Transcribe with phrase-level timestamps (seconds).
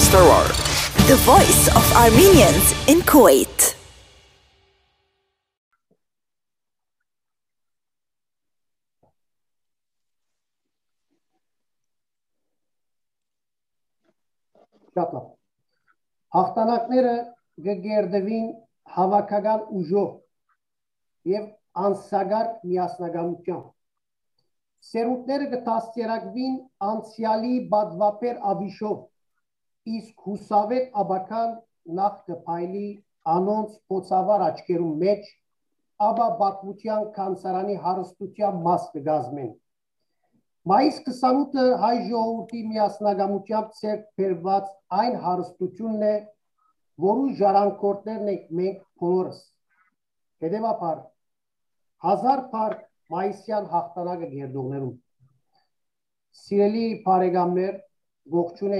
[0.00, 0.46] Astarwar,
[1.08, 3.58] the voice of Armenians in Kuwait.
[14.96, 15.26] Շատ լավ։
[16.36, 17.14] Հաղթանակները
[17.84, 18.48] գերդվին
[18.96, 20.10] հավաքական ուժով
[21.34, 21.44] եւ
[21.84, 23.68] անսագար միասնականությամբ։
[24.90, 26.58] Սերունդները կտաստերակվին
[26.88, 28.98] անցյալի բադվապեր ավիշով,
[29.98, 31.54] իսկ հուսավետ աբական
[32.00, 32.88] նախ կփայլի
[33.34, 35.30] անոնց փոցավար աչքերում մեջ,
[36.10, 39.50] ապա բակմության կանցարանի հարստության մաս կգազմեն։
[40.70, 44.66] Մայիս 28-ը հայ ժողովրդի միասնագամությամբ ցերկ բերված
[45.00, 46.14] այն հարստությունն է,
[47.04, 49.38] որու ժառանգորդներն ենք մենք բոլորս։
[50.44, 50.98] Հետևաբար
[52.06, 52.82] հազար փառք
[53.14, 54.92] մայիսյան հաղթանակը գերդողներում։
[56.40, 57.80] Սիրելի բարեկամներ,
[58.36, 58.76] ողջուն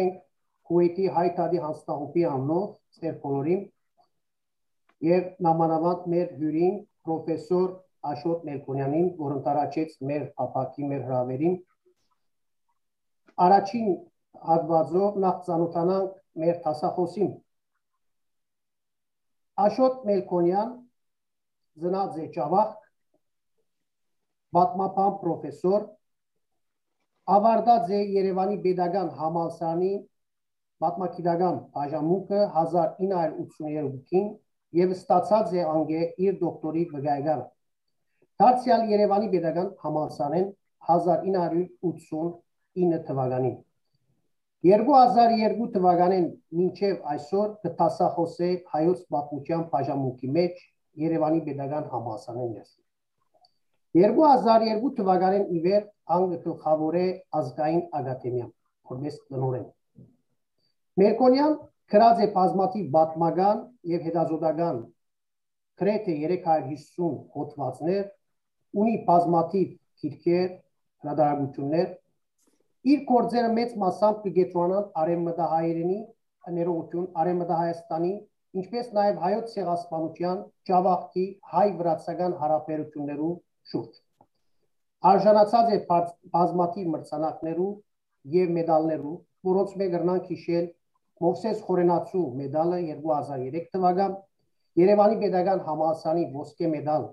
[0.71, 2.67] Քուվեյթի հայտարարի հանձնախումբի անունով
[2.97, 3.63] ծեր բոլորին
[5.11, 6.77] եւ նամանավանդ մեր հյուրին
[7.09, 7.71] պրոֆեսոր
[8.11, 11.57] Աշոտ Մելքոնյանին, որ ընտարաճեց մեր ապակի մեր հրավերին։
[13.47, 13.89] Առաջին
[14.51, 16.15] հատվածով նախ ցանոթանանք
[16.45, 17.33] մեր տասախոսին։
[19.67, 20.71] Աշոտ Մելքոնյան
[21.81, 22.71] է Ճավախ
[24.57, 25.85] պատմապան պրոֆեսոր
[27.37, 29.93] ավարտած է Երևանի Պետական համալսարանի
[30.83, 34.27] պատմակիրական բաժանմունքը 1982-ին
[34.81, 37.47] եւ ստացած է անգե իր դոկտորի վկայականը։
[38.41, 40.47] Դարձյալ Երևանի Պետական համալսարան
[40.91, 43.57] 1989 թվականին
[44.69, 46.27] 2002 թվականին
[46.61, 50.55] մինչև այսօր կտասախոսե հայոց պատմության բաժանմունքի մեջ
[51.05, 52.69] Երևանի Պետական համալսարանի ես։
[54.01, 55.83] 2002 թվականին ի վեր
[56.17, 57.07] անգլիքախավոր է
[57.41, 58.47] ազգային ակադեմիա,
[58.93, 59.67] որպես տնօրեն։
[60.99, 61.53] Մերկոնյան
[61.93, 63.61] գրած է բազմաթիվ պատմական
[63.91, 64.81] եւ հետազոտական
[65.81, 68.03] գրեթե 350 հոդվածներ,
[68.81, 69.69] ունի բազմաթիվ
[70.03, 70.49] քիրքեր,
[71.05, 71.87] հրատարակություններ։
[72.91, 76.01] Իր գործերը մեծ մասամբ կգետրոնան արևմտահայերենի
[76.59, 78.13] ներողություն արևմտահայաստանի,
[78.61, 80.39] ինչպես նաև հայոց ցեղասպանության,
[80.71, 83.33] Ջավախքի հայ-վրացական հարաբերություններու
[83.73, 84.01] շուրջ։
[85.11, 85.79] Արժանացած է
[86.35, 87.71] բազմաթիվ մրցանակներու
[88.37, 89.17] եւ մեդալներու,
[89.51, 90.67] որոնց մեկ գրնանք հիշել
[91.21, 94.17] Մովսես Խորենացու մեդալը 2003 թվական,
[94.81, 97.07] Երևանի Պետական համալսարանի ոսկե մեդալ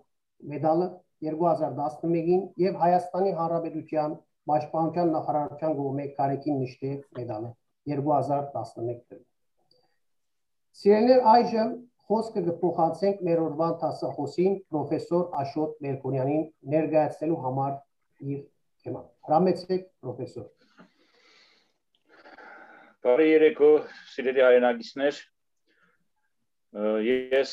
[0.52, 0.88] մեդալը
[1.28, 4.14] 2011-ին եւ Հայաստանի Հանրապետության
[4.52, 7.50] Պաշտպանության նախարարության կողմէ Կարեկին նիշտե մեդալը
[7.94, 9.20] 2011
[10.78, 11.72] Սիրելիներ այժմ
[12.08, 17.74] խոսքը կփոխանցենք մեր օրվան տասախոսին պրոֆեսոր Աշոտ Մերկոնյանին ներկայացնելու համար
[18.36, 18.44] իր
[18.86, 20.46] թեման։ Հրամեցեք պրոֆեսոր։
[23.06, 23.68] Բարի երեկո,
[24.10, 25.18] սիրելի հայրենագիտներ։
[27.08, 27.52] Ես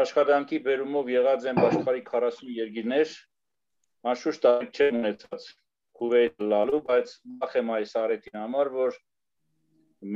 [0.00, 3.12] աշխատանքի բերումով եղած եմ աշխարհի 40 երկիրներ,
[4.12, 5.46] անշուշտ տարիք չեմ ունեցած
[6.00, 8.98] Քուվեյթ լալու, բայց նախ եմ այս արետին համար, որ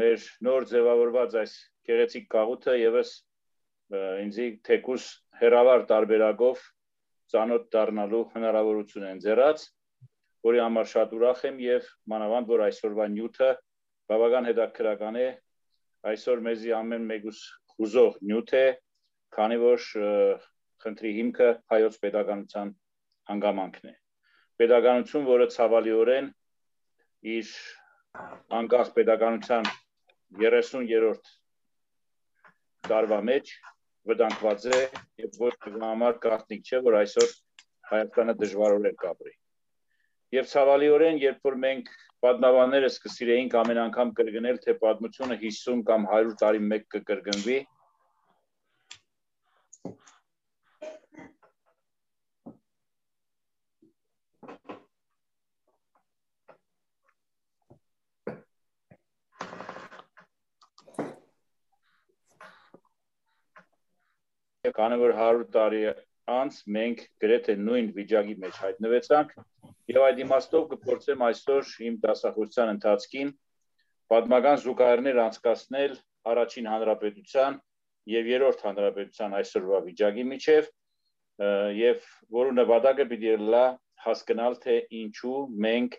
[0.00, 1.54] մեր նոր ձևավորված այս
[1.86, 3.14] գեղեցիկ կաղութը եւս
[4.26, 5.06] ինձի թեկուս
[5.44, 6.66] հերավար տարբերակով
[7.36, 9.70] ծանոթ դառնալու հնարավորություն են ձեռած,
[10.50, 13.54] որի համար շատ ուրախ եմ եւ մանավանդ որ այսօրվա նյութը
[14.12, 15.28] բավական հետաքրական է
[16.12, 17.40] այսօր մեզի ամեն մեկուս
[17.74, 18.66] խուզող նյութ է
[19.36, 19.86] քանի որ
[20.84, 22.74] խնդրի հիմքը հայոց pedagogical
[23.30, 23.94] հանգամանքն է
[24.62, 26.30] pedagogical որը ցավալիորեն
[27.36, 27.54] իր
[28.60, 29.72] անկախ pedagogical
[30.42, 31.34] 30-րդ
[32.86, 33.50] տարվա մեջ
[34.06, 34.80] վտանգված է
[35.22, 37.34] եւ ոչ համար կարտնիկ չէ, որ այսօր
[37.90, 39.32] Հայաստանը դժվարորեն կապրի։
[40.34, 41.90] Եվ ցավալիորեն, երբ որ մենք
[42.24, 47.58] պատմաբանները սկսիրեինք ամեն անգամ կրկնել, թե պատմությունը 50 կամ 100 տարի մեկ կկրկնվի,
[64.76, 65.82] քանի որ 100 տարի
[66.32, 69.30] անց մենք գրեթե նույն վիճակի մեջ հայտնվեցանք
[69.92, 73.28] եւ այդ իմաստով կփորձեմ այսօր իմ դասախոսության ընթացքին
[74.12, 75.94] պատմական զուգահեռներ անցկացնել
[76.32, 77.58] առաջին հանրապետության
[78.12, 80.70] եւ երրորդ հանրապետության այսօրվա վիճակի միջև
[81.78, 83.64] եւ որու նպատակը պիտի լա
[84.06, 85.96] հասկանալ թե ինչու մենք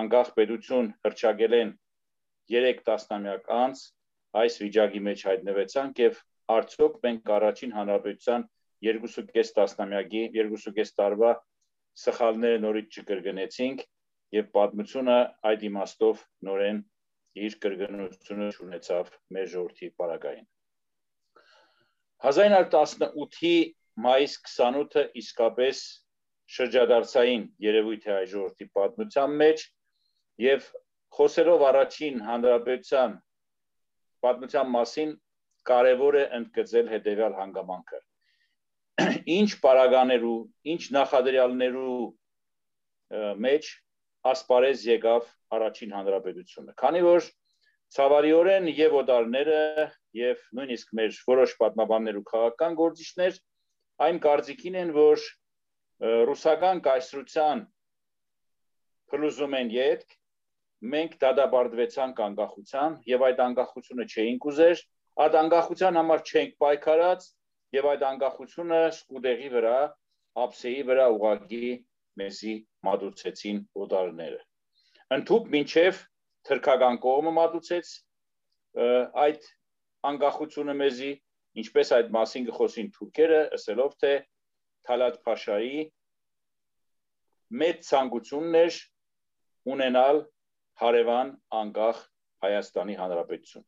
[0.00, 1.70] անկախ պետություն հրճագել են
[2.54, 3.84] 3 տասնամյակ անց
[4.42, 6.18] այս վիճակի մեջ հայտնվեցանք եւ
[6.56, 8.46] արդյոք մենք առաջին հանրապետության
[8.86, 11.30] 2.5 տասնամյակի 2.5 տարվա
[12.02, 13.84] սխալները նորից չկրկնեցինք
[14.36, 15.16] եւ պատմությունը
[15.50, 16.80] այդ իմաստով նորեն
[17.46, 20.46] իր կրկնությունը ունեցավ մեր ժողովրդի պարագային
[22.26, 23.54] 1918-ի
[24.06, 25.82] մայիս 28-ը իսկապես
[26.56, 29.64] շրջադարձային երևույթ է այ ժողովրդի պատմության մեջ
[30.46, 30.66] եւ
[31.18, 33.16] խոսելով առաջին հանրապետության
[34.26, 35.14] պատմության մասին
[35.70, 38.00] կարևոր է ընդգծել հետեւյալ հանգամանքը
[39.36, 40.36] ինչ պարագաներու,
[40.72, 41.96] ինչ նախադրյալներու
[43.46, 43.68] մեջ
[44.26, 45.26] ասպարեզ եկավ
[45.56, 47.28] առաջին հանրապետությունը։ Քանի որ
[47.96, 49.60] ցավարիորեն եւ օդարները
[50.20, 53.38] եւ նույնիսկ մեր որոշ պատմաբաններ ու քաղաքական գործիչներ
[54.06, 55.22] այն կարծիքին են, որ
[56.30, 57.62] ռուսական կայսրության
[59.12, 60.16] փլուզում են յետք
[60.96, 64.82] մենք դադարեցանք անկախության եւ այդ անկախությունը չէինք ուզեր,
[65.24, 67.28] այդ անկախության համար չենք պայքարած
[67.76, 69.76] եւ այդ անկախությունը սկուդերի վրա,
[70.46, 71.70] ափսեի վրա ուղագի
[72.20, 72.54] մեզի
[72.88, 74.40] մատուցեցին օդարները։
[75.16, 76.00] Ընթուք մինչև
[76.48, 77.92] թրքական կողմը մատուցեց
[79.26, 79.46] այդ
[80.10, 81.12] անկախությունը մեզի,
[81.62, 84.12] ինչպես այդ մասին գխոսին թուրքերը, ասելով թե
[84.86, 85.80] Թալատ Փաշայի
[87.62, 88.80] մեծ ցանկություններ
[89.76, 90.20] ունենալ
[90.82, 92.02] հարևան անկախ
[92.44, 93.64] Հայաստանի Հանրապետություն։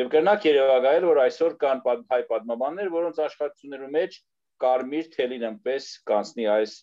[0.00, 1.80] Եվ կրնակ երևակայել, որ այսօր կան
[2.12, 4.14] հայ պատմաբաններ, որոնց աշխատություններու մեջ
[4.64, 6.76] կարմիր թելին ըմպես կանցնի այս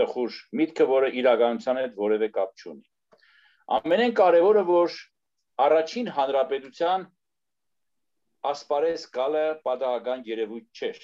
[0.00, 2.84] տխուր միտքը, որը իրականության հետ որևէ կապ չունի։
[3.76, 4.96] Ամենեն կարևորը, որ
[5.66, 7.04] առաջին հանրապետության
[8.50, 11.00] ասպարեզ գալը պատահական երևույթ չէր։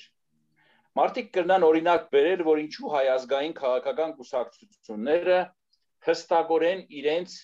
[0.97, 5.41] Մարտիկ կրնան օրինակ բերել, որ ինչու հայ ազգային քաղաքական կուսակցությունները
[6.07, 7.35] հստակորեն իրենց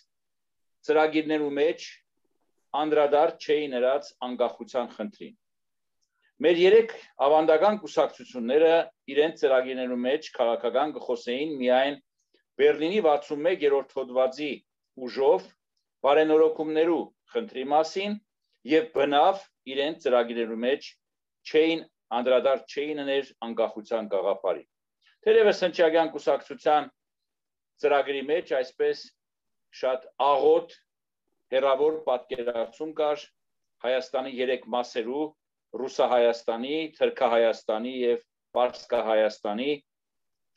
[0.88, 1.90] ծրագիրներու մեջ
[2.80, 5.34] անդրադարձ չէի նրանց անկախության խնդրին։
[6.42, 6.92] Մեր երեք
[7.26, 8.72] ավանդական կուսակցությունները
[9.12, 11.98] իրենց ծրագիրներու մեջ քաղաքական գխոսեին միայն
[12.62, 14.52] Բերլինի 61-րդ հոդվածի
[15.06, 15.44] ուժով
[16.06, 17.02] բարենորոգումներու
[17.34, 18.16] խնդրի մասին
[18.72, 20.88] եւ բնավ իրենց ծրագիրներու մեջ
[21.52, 21.84] չէին
[22.19, 24.64] անդրադարձ չէին ներ անկախության գաղափարի։
[25.22, 26.88] Թերևս հնչյակյան կուսակցության
[27.82, 29.04] ծրագրի մեջ այսպես
[29.82, 30.74] շատ աղոտ
[31.52, 33.25] հերավոր պատկերացում կար
[33.82, 35.25] Հայաստանի երեք մասերու՝
[35.81, 38.22] Ռուսա-Հայաստանի, Թրքա-Հայաստանի եւ
[38.56, 39.69] Պարսկա-Հայաստանի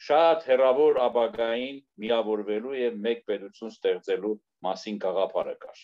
[0.05, 4.33] շատ հերավոր ապագային միավորվելու եւ մեկ պետություն ստեղծելու
[4.67, 5.83] մասին գաղափարը կար։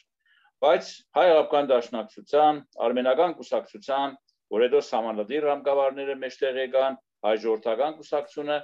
[0.62, 4.18] Բայց հայ արաբական դաշնակցության, արմենական կուսակցության,
[4.56, 8.58] որ հետո համանդիր ռամկավարները մեջտեղ եկան, հայ ժողովրդական կուսակցությունը,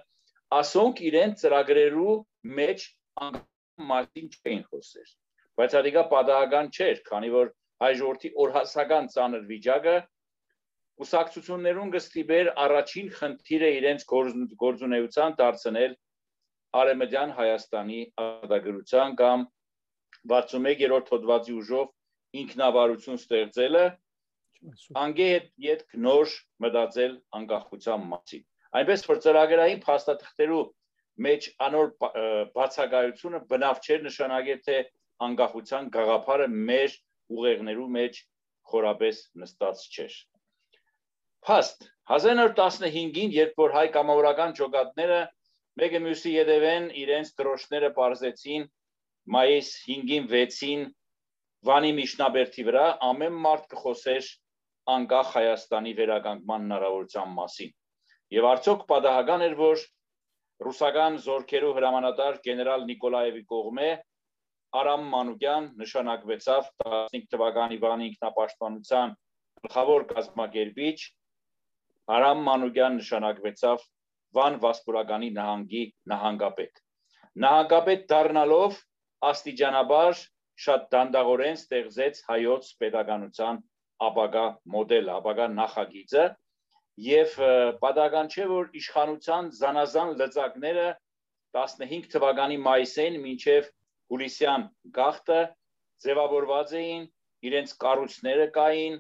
[0.61, 2.17] ասոնք իրեն ծրագրերու
[2.59, 2.89] մեջ
[3.27, 5.15] անգամ մասին չէին խոսել
[5.57, 7.51] բայց ադիգա պատահական չէր, քանի որ
[7.83, 9.95] հայ ժողովրդի օրհասական ծանր վիճակը
[11.05, 14.05] ուսակցություններուն գստիբեր առաջին խնդիրը իրենց
[14.63, 15.95] գործունեության դարձնել
[16.77, 19.45] Արեմեդյան Հայաստանի արտադրության կամ
[20.33, 21.91] 61-րդ հոդվածի ուժով
[22.41, 23.85] ինքնավարություն ստեղծելը
[25.03, 25.27] անգե
[25.67, 26.33] հետ նոր
[26.65, 28.43] մտածել անկախության մասին։
[28.77, 30.63] Այնպես որ ծրագրային փաստաթղթերու
[31.27, 31.91] մեջ անոր
[32.57, 34.77] բացակայությունը բնավ չէր նշանակել թե
[35.25, 36.95] անկախության գաղափարը մեր
[37.37, 38.19] ուղեղներու մեջ
[38.71, 40.17] խորապես նստած չէր։
[41.47, 45.19] Փաստ 1915-ին, երբ որ հայ կամավորական ջոկատները
[45.81, 48.67] մեկը մյուսի յետևեն իրենց դրոշները բարձեցին
[49.35, 50.85] մայիս 5-ին 6-ին
[51.67, 54.27] Վանի Միշնաբերդի վրա ամեն մարդ կխոսեր
[54.93, 57.71] անկախ Հայաստանի վերականգնման հնարավորության մասին։
[58.37, 59.83] Եւ արդյոք պատահական էր, որ
[60.67, 63.89] ռուսական զորքերու հրամանատար գեներալ Նիկոլաևի կողմէ
[64.75, 69.13] Արամ Մանուկյան նշանակվեցավ 15 թվականի Վանի ինքնապաշտպանության
[69.67, 70.97] գլխավոր կազմակերպիչ
[72.17, 73.85] Արամ Մանուկյան նշանակվեցավ
[74.37, 75.83] Վան Վասպուրականի նահանգի
[76.13, 76.81] նահանգապետ
[77.45, 78.81] նահանգապետ դառնալով
[79.31, 80.21] աստիճանաբար
[80.67, 83.63] շատ դանդաղորեն ստեղծեց հայոց pedagogical
[84.07, 86.25] ապագա մոդել, ապագա նախագիծը
[87.07, 87.33] եւ
[87.81, 90.87] պատահական չէ որ իշխանության զանազան լծակները
[91.57, 93.69] 15 թվականի մայիսին մինչև
[94.11, 94.65] հուլիսյան
[94.97, 95.39] գախտը
[96.05, 97.07] ձևավորված էին,
[97.47, 98.97] իրենց կառույցները կային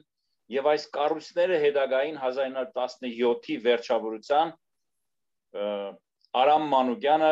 [0.57, 4.53] եւ այս կառույցները հետագային 1917-ի վերջավորության
[6.37, 7.31] Արամ Մանուկյանը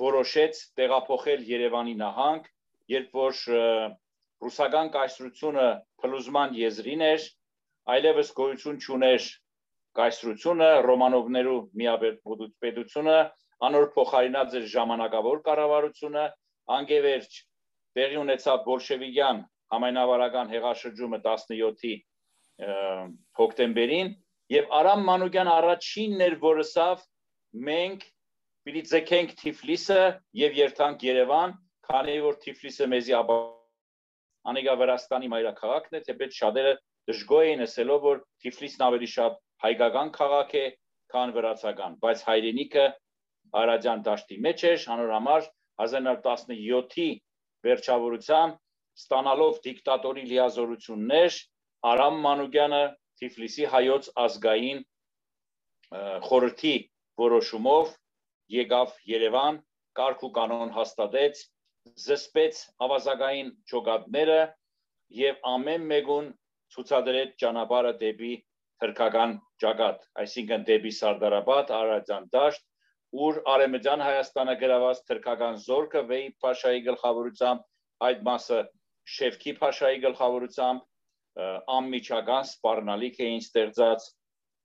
[0.00, 2.46] որոշեց տեղափոխել Երևանի նահանգ,
[2.94, 3.42] երբ որ
[4.40, 5.66] ռուսական կայսրությունը
[6.00, 7.26] փլուզման եզրին էր,
[7.94, 9.26] այլևս գոյություն չուներ
[10.00, 13.18] կայսրությունը, Ռոմանովներու միապետությունը,
[13.68, 16.24] անոր փոխարինած էր ժամանակավոր կառավարությունը
[16.76, 17.38] անգևերջ
[17.98, 19.42] տեղի ունեցավ բոլշևիկյան
[19.74, 21.94] համայնավարական հեղաշրջումը 17-ի
[23.40, 24.10] հոկտեմբերին
[24.54, 27.04] եւ Արամ Մանուկյան առաջինն էր որսավ
[27.70, 28.04] մենք
[28.66, 30.00] պիտի ձգենք Թիֆլիսը
[30.40, 31.54] եւ երթանք Երևան
[31.90, 33.36] քանի որ Թիֆլիսը մեզի ապա
[34.50, 36.74] անիկա Վրաստանի մայրաքաղաքն է, թեպետ շատերը
[37.10, 40.64] դժգոհ էին ասելով, որ Թիֆլիսն ավելի շատ հայկական քաղաք է,
[41.10, 42.84] քան վրացական, բայց հայրենիքը
[43.60, 45.48] Արաջան դաշտի մեջ էր, հանոր համար
[45.84, 47.08] 1917-ի
[47.66, 48.58] վերջավորությամբ
[49.00, 51.38] ստանալով դիկտատորի լիազորություններ
[51.90, 52.82] Արամ Մանուկյանը
[53.20, 54.82] Թիֆլիսի հայոց ազգային
[56.26, 56.74] խորհրդի
[57.22, 57.94] որոշումով
[58.56, 59.58] եկավ Երևան,
[60.00, 61.40] կարգ ու կանոն հաստատեց,
[62.04, 64.38] զսպեց ավազագային ճոգատները
[65.20, 66.30] եւ ամեն մեկուն
[66.74, 68.32] ցուցադրեց ճանապարհը դեպի
[68.82, 69.32] թրքական
[69.64, 72.62] ճակատ, այսինքն դեպի Սարդարաբադ, Արարատյան դաշտ,
[73.10, 77.64] ուր Արեմեջան Հայաստանը գրաված թրքական զորքը Վեյ Փաշայի գլխավորությամբ,
[78.06, 78.58] այդ մասը
[79.14, 81.42] Շևկի Փաշայի գլխավորությամբ
[81.74, 84.06] անմիջական սպառնալիք էին ստեղծած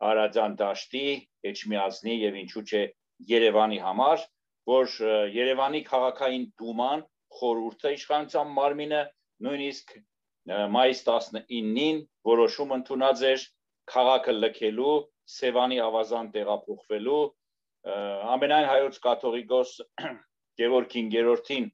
[0.05, 1.05] Արարատյան դաշտի,
[1.51, 2.83] Էջմիածնի եւ ինչու՞ չէ
[3.31, 4.25] Երևանի համար,
[4.69, 4.95] որ
[5.35, 7.03] Երևանի քաղաքային դուման
[7.39, 9.01] խորհուրդը իշխանության մարմինը
[9.45, 9.95] նույնիսկ
[10.75, 13.45] մայիս 19-ին որոշում ընդունած էր
[13.91, 14.95] քաղաքը լքելու,
[15.35, 17.21] Սևանի ավազան տեղափոխվելու,
[17.85, 19.71] ամենայն հայոց կաթողիկոս
[20.59, 21.65] Գևորգ 5-րդին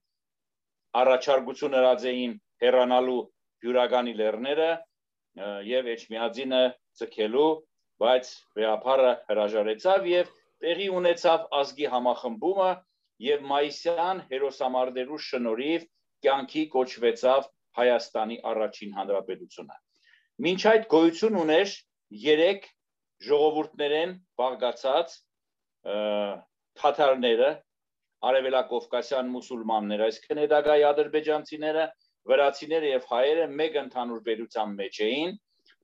[1.01, 3.21] առաջարկություն հրած էին հեռանալու
[3.65, 4.69] հյուրականի լեռները
[5.71, 6.61] եւ Էջմիածինը
[6.99, 7.51] ցկելու,
[8.03, 10.33] բայց վեապարը հրաժարեցավ եւ
[10.65, 12.71] տեղի ունեցավ ազգի համախմբումը
[13.31, 15.87] եւ մայիսյան հերոսամարտերու շնորհիվ
[16.25, 17.49] կյանքի կոչվեցավ
[17.79, 19.75] Հայաստանի առաջին հանրապետությունը։
[20.45, 21.75] Մինչ այդ գոյություն ուներ
[22.25, 22.65] 3
[23.27, 25.13] ժողովուրդներեն բաղկացած
[26.81, 27.51] թաթարները,
[28.31, 31.85] արևելակովկասյան մուսուլմանները, այսինքն հետագայի ադրբեջանցիները,
[32.31, 35.31] վրացիները եւ հայերը մեկ ընդհանուր բերության մեջ էին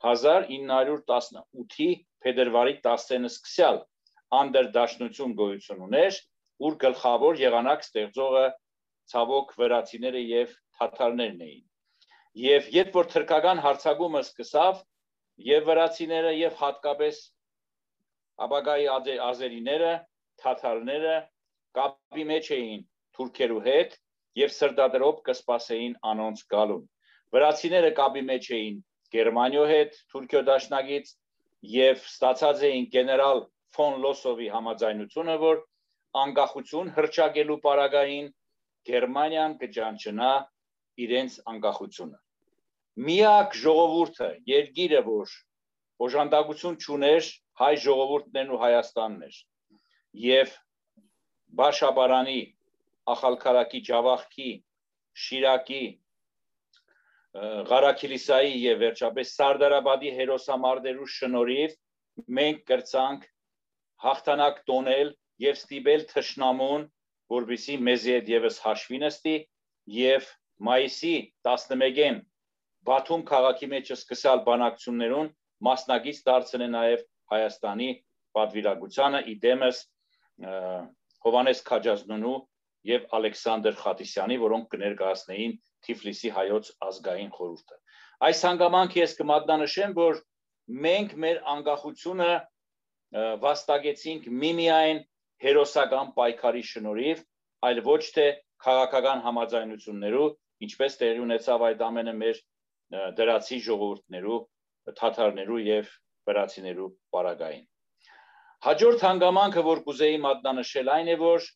[0.06, 1.90] 1918-ի
[2.26, 3.80] փետրվարի 10-ը սկսյալ
[4.38, 6.20] անդրդաշնություն գոյություն ուներ,
[6.68, 8.46] ուր գլխավոր եղանակ ստեղծողը
[9.14, 11.66] ցավոք վրացիները եւ թաթարներն էին։
[12.44, 14.82] Եվ երբ որ թրկական հարցակումը սկսավ,
[15.48, 17.22] եւ վրացիները եւ հատկապես
[18.46, 18.88] ապագայի
[19.28, 19.94] ազերիները,
[20.42, 21.16] թաթարները
[21.78, 22.84] կապի մեջ էին
[23.18, 23.96] թուրքերու հետ
[24.42, 26.84] եւ սրտադրով կսպասեին անոնց գալուն։
[27.38, 28.78] Վրացիները կապի մեջ էին
[29.16, 31.12] Գերմանիո հետ, Թուրքիո դաշնագից
[31.78, 33.42] եւ ստացած էին գեներալ
[33.78, 35.64] ֆոն Լոսովի համաձայնությունը, որ
[36.24, 38.32] անկախություն հրճակելու պարագային
[38.92, 40.32] Գերմանիան կճանչնա
[41.08, 42.20] իրենց անկախությունը
[42.98, 45.34] միակ ժողովուրդը, երկիրը, որ
[46.06, 47.28] օժանդակություն ճուներ
[47.58, 49.38] հայ ժողովուրդներն ու Հայաստանն էր։
[50.28, 50.52] Եվ
[51.62, 52.42] Բաշաբարանի,
[53.14, 54.52] Ախալքարակի, Ջավախքի,
[55.28, 55.86] Շիրակի,
[57.72, 61.76] Ղարաքիլիսայի եւ վերջապես Սարդարաբադի հերոսամարտերու շնորհիվ
[62.38, 63.28] մենք կրցանք
[64.06, 65.12] հաղթանակ տոնել
[65.44, 66.88] եւ ստիպել թշնամուն,
[67.34, 69.36] որբիսի մեզի հետ եւս հաշվի նստի
[69.98, 70.32] եւ
[70.68, 71.16] մայիսի
[71.48, 72.18] 11-ին
[72.88, 75.30] Բաթում քաղաքի մեջ սկսալ բանակցություններուն
[75.68, 77.90] մասնագից դարձնել նաև Հայաստանի
[78.38, 79.82] պատվիրակությանը իդեմս
[81.28, 82.38] Հովանես Քաջազնունու
[82.88, 85.56] եւ Ալեքսանդր Խատիսյանի, որոնք կներկայացնեին
[85.88, 87.80] Թիֆլիսի հայոց ազգային խորհուրդը։
[88.28, 90.22] Այս հանգամանքի ես կմատնանշեմ, որ
[90.88, 92.30] մենք մեր անկախությունը
[93.44, 95.02] վաստակեցինք միմիայն
[95.44, 97.22] հերոսական պայքարի շնորհիվ,
[97.68, 98.26] այլ ոչ թե
[98.66, 100.34] քաղաքական համաձայնություններով,
[100.68, 102.42] ինչպես տեղի ունեցավ այդ ամենը մեր
[103.20, 104.40] դրացի ժողովուրդներու,
[104.98, 105.92] թաթարներու եւ
[106.28, 107.66] վրացիներու պարագային։
[108.68, 111.50] Հաջորդ հանգամանքը, որ կուզեի մատնանշել, այն է, որ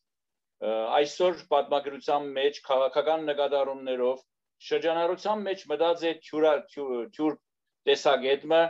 [0.98, 4.20] այսօր պատմագրության մեջ քաղաքական նկատառումներով
[4.68, 7.34] շրջանառության մեջ մտած է թյուր
[7.88, 8.60] տեսագետը,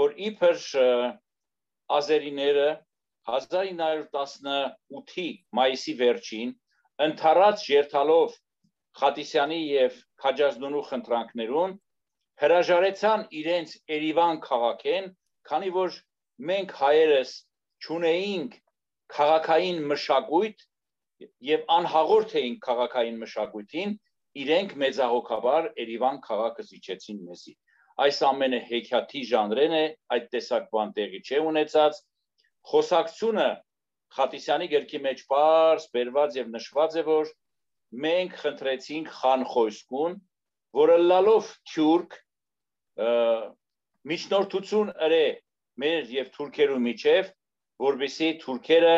[0.00, 0.62] որ իբր
[1.96, 2.68] ազերիները
[3.26, 5.26] 1918-ի
[5.58, 6.50] մայիսի վերջին
[7.06, 8.36] ընթառած երթալով
[8.96, 11.72] Խատիսյանի եւ Քաջազնունու խնդրանքներուն
[12.42, 15.10] հրաժարեցան իրենց Երևան քաղաքեն,
[15.50, 15.98] քանի որ
[16.50, 17.34] մենք հայերս
[17.86, 18.56] ճունեինք
[19.16, 20.64] քաղաքային մշակույթ
[21.48, 23.92] եւ անհաղորդ էինք քաղաքային մշակույթին,
[24.42, 27.54] իրենք մեծահոգաբար Երևան քաղաքը զիջեցին մեզի։
[28.06, 29.84] Այս ամենը հեքիաթի ժանրեն է,
[30.16, 32.00] այդ տեսակ բան տեղի չէ ունեցած։
[32.72, 33.46] Խոսակցությունը
[34.16, 37.30] Խատիսյանի գրքի մեջ բարձ բերված եւ նշված է, որ
[38.06, 40.18] մենք խնդրեցինք Խան Խոյսկուն,
[40.80, 42.18] որը լալով թուրք
[44.10, 45.24] միջնորդություն ըրե
[45.82, 47.30] մեր եւ թուրքերու միջև,
[47.86, 48.94] որբիսի թուրքերը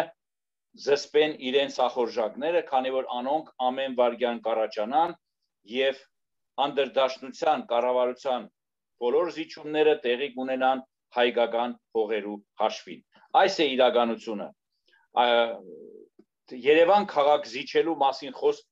[0.84, 5.14] զսպեն իրենց ախորժակները, քանի որ անոնք ամեն վարգյան կարաճանան
[5.78, 6.02] եւ
[6.66, 8.46] անդրդաշնության կառավարության
[9.02, 10.84] բոլոր զիջումները տեղի կունենան
[11.18, 13.02] հայկական հողերու հաշվին։
[13.38, 14.48] Այս է իրականությունը։
[16.68, 18.64] Երևան քաղաք զիջելու մասին խոսք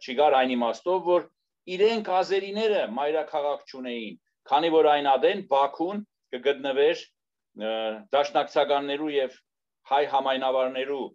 [0.00, 1.26] չի գար այն իմաստով, որ
[1.74, 4.16] իրենք ազերիները մայրաքաղաք ճունեին,
[4.50, 6.02] քանի որ այն ադեն Բաքուն
[6.34, 7.02] կգտնվեր
[8.14, 9.36] դաշնակցականներու եւ
[9.90, 11.06] հայ համայնավարներու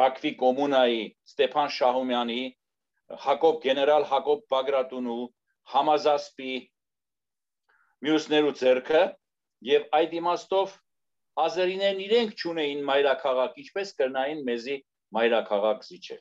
[0.00, 2.42] Բաքվի կոմունայի Ստեփան Շահումյանի
[3.24, 5.22] Հակոբ գեներալ Հակոբ Բագրատունու
[5.74, 6.54] համազասպի
[8.06, 9.02] մյուսներու ցերկը
[9.70, 10.76] եւ այդ իմաստով
[11.44, 14.76] ազերիներն իրենք ճունեին մայրաքաղաք, ինչպես կրնային մեզի
[15.16, 16.20] մայրաքաղաք զիջել։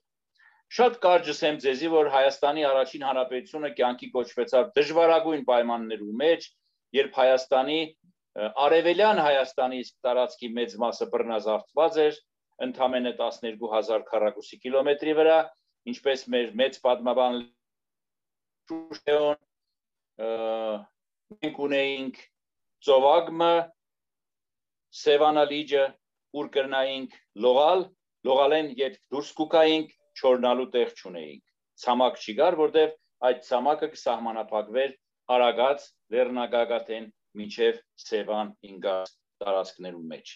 [0.69, 6.45] Շատ կարճ եմ ձեզի, որ Հայաստանի առաջին հանրապետությունը կյանքի կոչվեցավ դժվարագույն պայմաններու մեջ,
[6.99, 7.79] երբ Հայաստանի
[8.65, 12.19] արևելյան Հայաստանի տարածքի մեծ մասը բռնազավթված էր,
[12.69, 15.39] ընդամենը 12000 քառակուսի կիլոմետրի վրա,
[15.89, 17.41] ինչպես մեր մեծ պատմաբան
[18.69, 19.37] Շուշեոն
[20.19, 22.19] մենք ունեինք
[22.85, 23.53] ծովագմը
[24.99, 25.85] Սևանա լիճը
[26.39, 27.83] ուր կրնայինք լողալ
[28.29, 31.43] լողալեն երբ դուրս կուկայինք չորնալու տեղ չունեինք
[31.83, 32.95] ցամաք չգար որտեվ
[33.29, 34.95] այդ ցամաքը կսահմանափակվեր
[35.35, 37.07] արագած լեռնագագաթեն
[37.39, 40.33] միջև Սևան ինգաս տարածքներու մեջ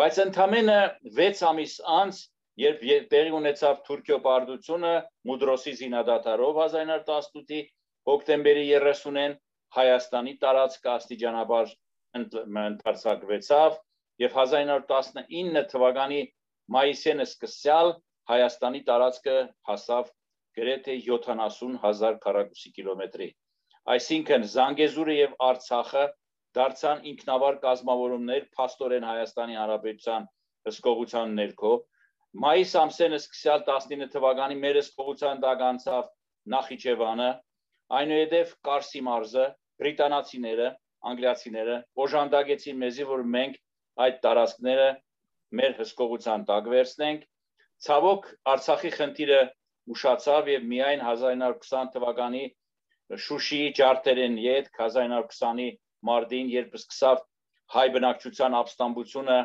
[0.00, 0.78] բայց ընդամենը
[1.18, 2.20] 6 ամիս անց
[2.64, 4.92] երբ տեղի ունեցավ Թուրքիո պարտությունը
[5.30, 7.60] Մուդրոսի զինադատարով 1918-ի
[8.10, 9.36] հոկտեմբերի 30-ին
[9.74, 11.72] Հայաստանի տարածքը աստիճանաբար
[12.14, 13.78] ընդարձակվեցավ
[14.22, 16.20] եւ 1919 թվականի
[16.76, 17.90] մայիսին սկսյալ
[18.32, 19.38] Հայաստանի տարածքը
[19.70, 20.12] հասավ
[20.58, 23.30] գրեթե 70000 քառակուսի կիլոմետրի
[23.94, 26.04] այսինքն Զանգեզուրը եւ Արցախը
[26.58, 30.28] դարձան ինքնավար կազմավորումներ փաստորեն Հայաստանի Հանրապետության
[30.68, 31.72] հսկողության ներքո
[32.44, 36.06] մայիս ամսենը սկսյալ 19 թվականի մեր հսկողության տակ անցավ
[36.54, 37.28] Նախիջևանը,
[37.98, 39.44] այնուհետև Կարսի մարզը,
[39.82, 40.66] բրիտանացիները,
[41.10, 43.60] անգլիացիները օժանդակեցին մեզի, որ մենք
[44.06, 44.88] այդ տարածքները
[45.60, 47.22] մեր հսկողության տակ վերցնենք։
[47.84, 49.40] Ցավոք Արցախի խնդիրը
[49.94, 52.44] ուշացավ եւ միայն 1920 թվականի
[53.24, 55.66] Շուշիի ջարդերեն յետ 1920-ի
[56.08, 57.18] մարտին, երբ սկսավ
[57.74, 59.38] հայ բնակչության ապստամբությունը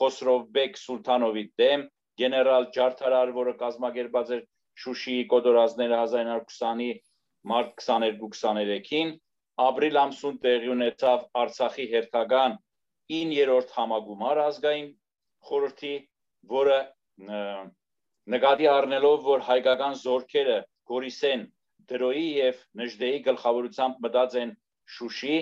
[0.00, 1.84] Խոսրով Բեկ Սուլթանովի դեմ,
[2.20, 4.42] գեներալ Ջարդարար, որը կազմակերպած էր
[4.84, 6.90] Շուշիի կոդորազները 1920-ի
[7.52, 9.14] մարտ 22-23-ին,
[9.68, 12.56] ապրիլ ամսուն տեղի ունեցավ Արցախի հերթական
[13.14, 14.88] 9-րդ համագումար ազգային
[15.48, 15.94] խորհրդի,
[16.54, 16.78] որը
[17.22, 20.58] նկատի առնելով, որ հայկական զորքերը
[20.90, 21.44] Գորիսեն,
[21.90, 24.54] Դրոյի եւ Նժդեի գլխավորությամբ մտած են
[24.96, 25.36] Շուշի,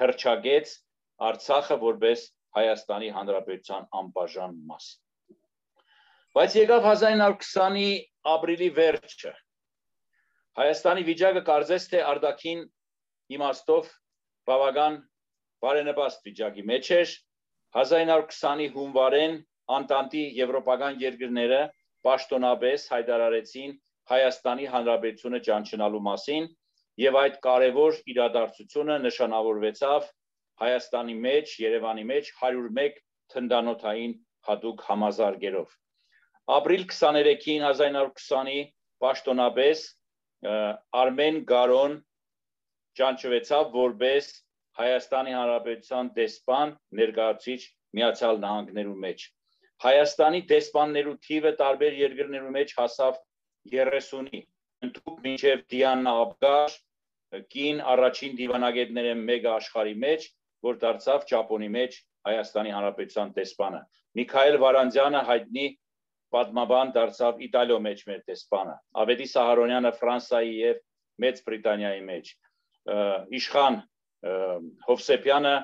[0.00, 0.74] հրճագեց
[1.28, 2.24] Արցախը որպես
[2.58, 4.86] Հայաստանի Հանրապետության անբաժան մաս։
[6.34, 7.88] Բայց եկավ 1920-ի
[8.34, 9.32] ապրիլի վերջը։
[10.58, 12.64] Հայաստանի վիճակը կարծես թե արդակին
[13.38, 13.90] իմաստով
[14.50, 14.98] բավական
[15.64, 17.14] բարենպաստ վիճակի մեջ էր
[17.78, 19.38] 1920-ի հունվարեն
[19.72, 21.60] Անտանտի եվրոպական երկրները
[22.08, 23.70] պաշտոնապես հայտարարեցին
[24.12, 26.50] Հայաստանի Հանրապետությունը ճանչնալու մասին
[27.04, 30.10] եւ այդ կարևոր իրադարձությունը նշանավորվեցավ
[30.64, 33.00] Հայաստանի մեջ, Երևանի մեջ 101
[33.34, 34.12] թնդանոթային
[34.48, 35.72] հadoop համազարգերով
[36.52, 38.64] ապրիլ 23-ին 1920-ի
[39.04, 39.84] պաշտոնապես
[41.00, 41.94] Արմեն Գարոն
[43.00, 44.28] ճանչվեցավ որպես
[44.80, 47.60] Հայաստանի Հանրապետության դեսպան ներկայացիչ
[47.96, 49.24] Միացյալ Նահանգներու մեջ։
[49.84, 53.18] Հայաստանի դեսպաններու թիվը տարբեր երկրներու մեջ հասավ
[53.74, 54.40] 30-ի։
[54.84, 56.76] Ընդհանուր մինչև Դիանա Աբգար
[57.54, 60.26] կին առաջին դիվանագետները մեկ աշխարհի մեջ,
[60.64, 63.80] որ դարձավ Ճապոնի մեջ Հայաստանի Հանրապետության դեսպանը։
[64.20, 65.66] Միքայել Վարանձյանը հայտնի
[66.34, 70.80] պատմաբան դարձավ Իտալիո մեջ մեր դեսպանը։ Ավետի Սահարոնյանը Ֆրանսայի եւ
[71.24, 72.30] Մեծ Բրիտանիայի մեջ։
[73.38, 73.76] Իշխան
[74.88, 75.54] Հովսեփյանը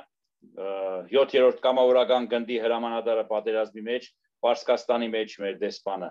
[1.11, 4.09] 7-րդ կամավորական գնդի հրամանատարը պատերազմի մեջ
[4.44, 6.09] Պարսկաստանի մեջ մեր դեսպանը։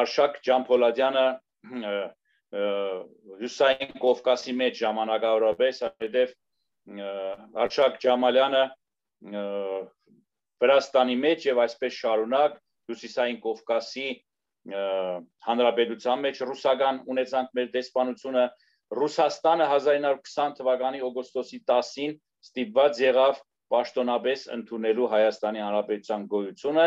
[0.00, 1.24] Արշակ Ջամփոլադյանը
[3.40, 6.34] Հյուսային Կովկասի մեջ ժամանակավորապես, հետև
[7.66, 8.62] Արշակ Ջամալյանը
[10.62, 14.06] Վրաստանի մեջ եւ այսպես շարունակ հյուսիսային Կովկասի
[15.46, 18.46] հանրապետության մեջ ռուսական ունեցանք մեր դեսպանությունը
[18.96, 23.42] Ռուսաստանը 1920 թվականի օգոստոսի 10-ին ստիպված եղավ
[23.74, 26.86] պաշտոնապես ընդունելու Հայաստանի Հանրապետության գոյությունը,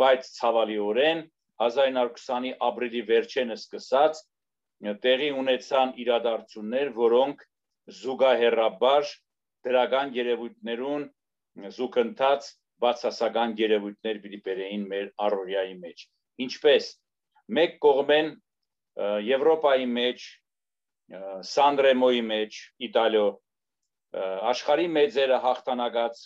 [0.00, 1.22] բայց ցավալիորեն
[1.64, 4.22] 1920-ի ապրիլի վերջենը սկսած
[5.04, 7.44] տեղի ունեցան իրադարձություններ, որոնք
[7.98, 9.12] զուգահեռաբար
[9.64, 11.04] դրական երևույթներուն
[11.78, 12.48] զուգընթաց
[12.84, 16.04] բացասական երևույթներ պիտի բերեին մեր առօրյայի մեջ։
[16.44, 16.88] Ինչպես
[17.58, 18.32] մեկ կողմեն
[19.28, 20.24] Եվրոպայի մեջ,
[21.54, 23.24] Սանդրեմոյի մեջ, Իտալիո
[24.14, 26.22] աշխարհի մեծերը հաղթանակած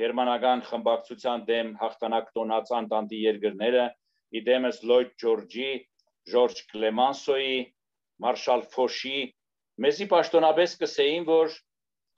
[0.00, 3.84] գերմանական խմբակցության դեմ հաղթանակ տոնած անտանտի երկրները
[4.40, 5.70] իդեմս Լոյդ Ջորջի,
[6.32, 7.58] Ժորժ Կլեմանսոյի,
[8.26, 9.18] մարշալ Ֆոշի
[9.84, 11.56] մեզի պաշտոնապես կսեին, որ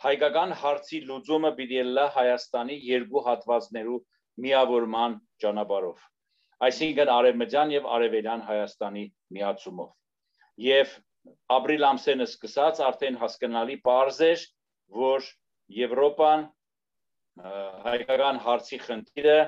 [0.04, 3.98] հայկական հարցի լուծումը պիտի լա Հայաստանի երկու հատվածներու
[4.44, 6.07] միավորման ճանապարհով
[6.68, 9.02] այսինքն արևմտյան եւ արևելյան Հայաստանի
[9.35, 9.90] միացումով
[10.68, 10.94] եւ
[11.59, 14.46] ապրիլ ամսենը սկսած արդեն հասկանալի པարզ էր
[14.94, 15.29] որ
[15.79, 16.44] Եվրոպան
[17.85, 19.38] հայկական հարցի խնդիրը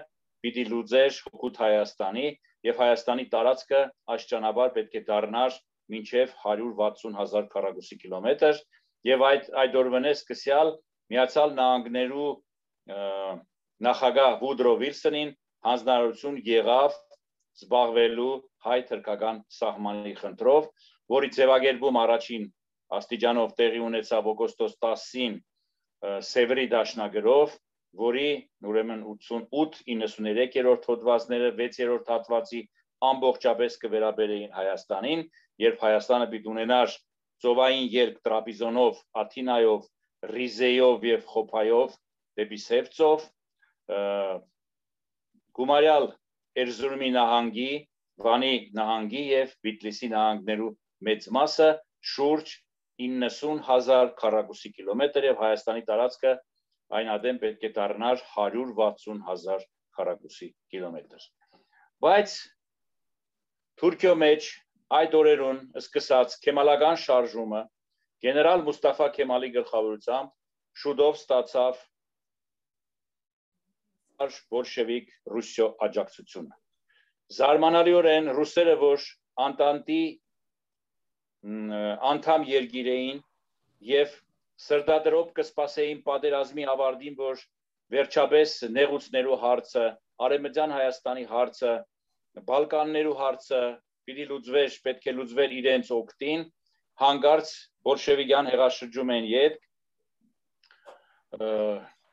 [0.45, 2.27] պիտի լուծեր հոգուտ Հայաստանի
[2.69, 3.81] եւ Հայաստանի տարածքը
[4.15, 5.57] աշճանաբար պետք է դառնար
[5.95, 8.61] մինչև 160.000 քառակուսի կիլոմետր
[9.11, 10.73] եւ այդ այդ օրվանե սկսյալ
[11.11, 12.31] միացյալ նահանգներու
[13.87, 15.31] նախագահ Վուդրո Վիլսոնին
[15.67, 16.97] հանձնարարություն եղավ
[17.61, 18.33] զբաղվելու
[18.67, 20.69] հայ-թրքական սահմանի խնդրով,
[21.15, 22.45] որի ձևակերպում առաջին
[22.99, 25.37] աստիճանով տեղի ունեցավ օգոստոս 10-ին
[26.31, 27.55] Սևրի դաշնագրով,
[28.01, 28.29] որի
[28.71, 32.61] ուրեմն 88-93-րդ հոդվածները 6-րդ հատվածի
[33.11, 35.25] ամբողջապես կվերաբերեին Հայաստանին,
[35.65, 36.95] երբ Հայաստանը պիտի ունենար
[37.41, 39.85] ծովային երկ տրապիզոնով, Աթինայով,
[40.31, 41.95] Ռիզեյով եւ Խոփայով
[42.41, 43.29] դեպի Սևծով
[45.61, 46.11] գումարյալ
[46.61, 47.71] Էրզրումի նահանգի,
[48.21, 50.73] Վանի նահանգի եւ Բիտլիսի նահանգներու
[51.09, 51.69] մեծ մասը
[52.13, 52.53] շուրջ
[53.01, 56.33] 90000 քառակուսի կիլոմետր եւ Հայաստանի տարածքը
[57.01, 61.29] այն ադեմ պետք է դառնար 160000 քառակուսի կիլոմետր։
[62.05, 62.35] Բայց
[63.81, 64.49] Թուրքիո մեջ
[65.01, 67.61] այդ օրերուն սկսած քեմալական շարժումը
[68.25, 70.35] գեներալ Մուստաֆա Քեմալի գլխավորությամբ
[70.83, 71.79] շուտով ստացավ
[74.53, 76.59] բոլշևիկ ռուսիո աջակցությունը։
[77.37, 79.07] Զարմանալիորեն ռուսերը, որ
[79.47, 80.03] Անտանտի
[81.45, 83.21] անդամ երկիր էին
[83.91, 84.13] եւ
[84.61, 87.45] սրտադրոպ կսպասեին պատերազմի ավարտին, որ
[87.95, 89.85] վերջապես նեղուցներու հարցը,
[90.21, 91.73] Արեմեջան Հայաստանի հարցը,
[92.51, 93.61] Բալկաններու հարցը,
[94.07, 96.45] պիտի լուծվեր, պետք է լուծվեր իրենց օկտին,
[97.01, 97.53] հանգարց
[97.89, 99.57] բոլշևիկյան հեղաշրջում են յետ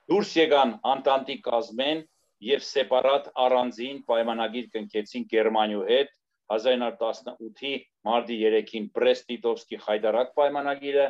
[0.08, 2.04] դուրս եկան անտանտի կազմեն
[2.48, 6.14] եւ սեպարատ առանձին պայմանագիր կնքեցին Գերմանիու հետ
[6.54, 7.72] 1918-ի
[8.08, 11.08] մարտի 3-ին Բրեստ-Լիտովսկի հայդարակ պայմանագիրը,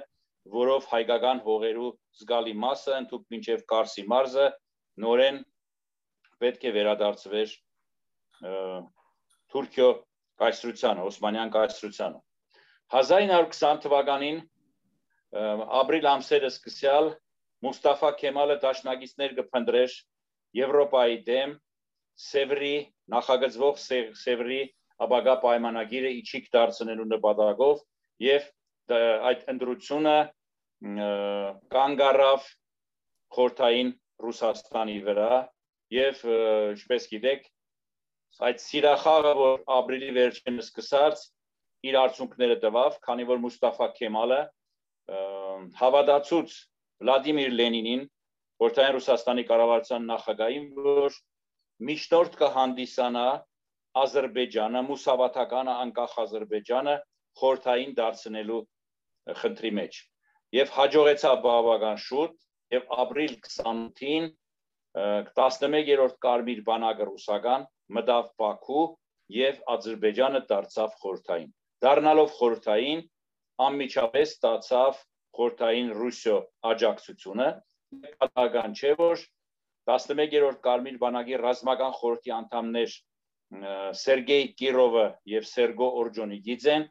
[0.58, 1.90] որով հայկական հողերու
[2.22, 4.48] զգալի մասը ընդհանուր մինչև Կարսի մարզը
[5.04, 5.40] նորեն
[6.42, 7.54] պետք է վերադարձվեր
[9.54, 9.90] Թուրքիո
[10.42, 12.20] կայսրությանը, Օսմանյան կայսրությանը։
[12.98, 14.42] 1920 թվականին
[15.82, 17.10] ապրիլ ամսերը սկսյալ
[17.66, 19.96] Մուստաֆա Քեմալը դաշնակիցներ կփնտրեր
[20.58, 21.56] Եվրոպայի դեմ
[22.28, 22.76] Սևրի
[23.14, 23.82] նախագծվող
[24.22, 24.62] Սևրի
[25.06, 27.84] ապագա պայմանագիրը իջիկ դարձնելու նպատակով
[28.28, 28.48] եւ
[29.32, 30.16] այդ ընդրությունը
[31.74, 32.50] կանգ առավ
[33.38, 33.94] խորթային
[34.26, 35.32] Ռուսաստանի վրա
[35.94, 37.48] եւ ինչպես գիտեք
[38.48, 41.24] այդ սիրախաղը, որ ապրիլի վերջին սկսած
[41.88, 44.40] իր արդյունքները տվավ, քանի որ Մուստաֆա Քեմալը
[45.82, 46.56] հավատացուց
[47.02, 48.04] Վլադիմիր Լենինին,
[48.62, 51.18] Խորհրդային Ռուսաստանի կառավարության նախագահին, որ
[51.88, 53.28] միջնորդ կհանդիսանա
[54.02, 56.96] Ադրբեջանը, մուսավաթականը անկախ Ադրբեջանը
[57.42, 58.62] խորթային դարձնելու
[59.42, 60.00] խնդրի մեջ։
[60.58, 62.36] Եվ հաջողեցավ բավական շուտ
[62.78, 64.30] եւ ապրիլ 28-ին
[64.98, 67.66] 11-րդ կարմիր բանակը ռուսական
[67.98, 68.86] մտավ Բաքու
[69.38, 71.52] եւ Ադրբեջանը դարձավ խորթային։
[71.86, 73.04] Դառնալով խորթային
[73.68, 75.02] անմիջապես ստացավ
[75.38, 76.38] խորթային Ռուսիո
[76.72, 77.50] աջակցությունը։
[78.22, 79.22] Պատահական չէ, որ
[79.88, 82.96] 11-րդ Կարմիր բանակի ռազմական խորհրդի անդամներ
[83.48, 86.84] Սերգեյ Կիրովը եւ Սերգո Օրջոնիգիձեն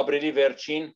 [0.00, 0.88] ապրիլի վերջին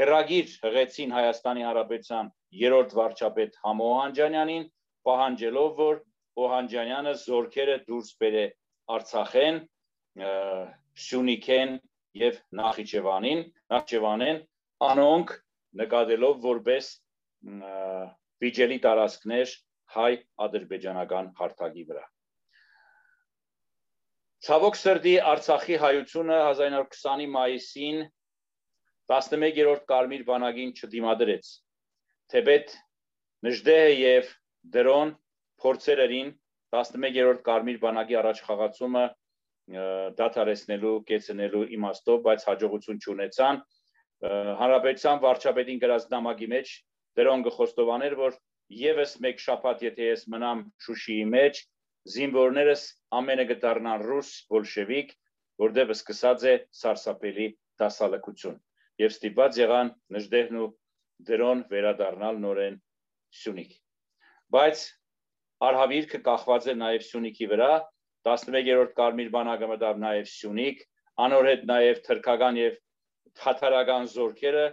[0.00, 4.66] հերագիր հղեցին Հայաստանի Հանրապետության երրորդ վարչապետ Համո Օհանջանյանին
[5.08, 6.00] պահանջելով որ
[6.44, 8.44] Օհանջանյանը զորքերը դուրս բերե
[8.96, 9.58] Արցախեն,
[11.06, 11.74] Սյունիքեն
[12.20, 13.42] եւ Նախիջևանին,
[13.74, 14.40] Նախիջևանեն
[14.90, 15.34] անոնք
[15.80, 16.92] նկատելով որպես
[18.44, 19.52] վիճելի տարածքներ
[19.96, 22.04] հայ-ադրբեջանական հարթակի վրա։
[24.40, 27.96] Ցավոք սրտի Արցախի հայությունը 1920-ի մայիսին
[29.12, 31.48] 11-րդ Կարմիր բանակին չդիմադրեց։
[32.32, 32.72] Թեպետ
[33.46, 34.30] Նժդեհը եւ
[34.76, 35.10] Դրոն
[35.64, 36.30] փորձերերին
[36.76, 39.02] 11-րդ Կարմիր բանակի առաջխաղացումը
[39.70, 43.60] դադարեցնելու, կեցնելու իմաստով, բայց հաջողություն չունեցան։
[44.60, 46.72] Հանրապետության վարչապետին գրած նամակի մեջ
[47.20, 48.40] դրոն գխոստովաներ, որ
[48.80, 51.62] եւս մեկ շաբաթ եթե ես մնամ Շուշիի մեջ,
[52.08, 52.82] զինվորներս
[53.20, 55.10] ամենը կդառնան ռուս բոլշևիկ,
[55.60, 57.48] որտեղ սկսած է սարսափելի
[57.82, 58.56] դասալքություն։
[59.04, 60.68] Եվ ստիպված եղան նժդեհն ու
[61.30, 62.78] դրոն վերադառնալ նորեն
[63.40, 63.74] Սյունիք։
[64.56, 64.84] Բայց
[65.68, 67.72] Արհավիրքը կախված է նաև Սյունիքի վրա,
[68.28, 70.80] 11-րդ Կարմիր բանակը մտավ նաև Սյունիք,
[71.26, 72.80] անոր հետ նաև թրքական եւ
[73.40, 74.64] թաթարական զորքերը,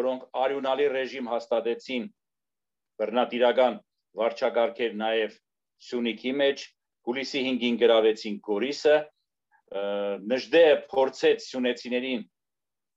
[0.00, 2.08] որոնք արյունալի ռեժիմ հաստատեցին
[3.00, 3.78] բռնատիրական
[4.20, 5.38] վարչակարգեր նաև
[5.88, 6.66] Սյունիքի մեջ,
[7.08, 8.96] հուլիսի 5-ին գրավեցին Գորիսը,
[9.70, 12.22] նժդեը փորձեց սյունեցիներին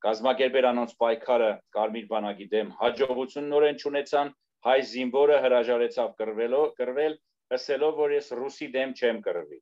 [0.04, 4.32] կազմակերպել անոնց պայքարը Կարմիր բանակի դեմ հաջողություննորեն ճանաչան
[4.68, 7.14] հայ զինվորը հրաժարեցավ կրվելով կրվել
[7.58, 9.60] ասելով որ ես ռուսի դեմ չեմ կրվի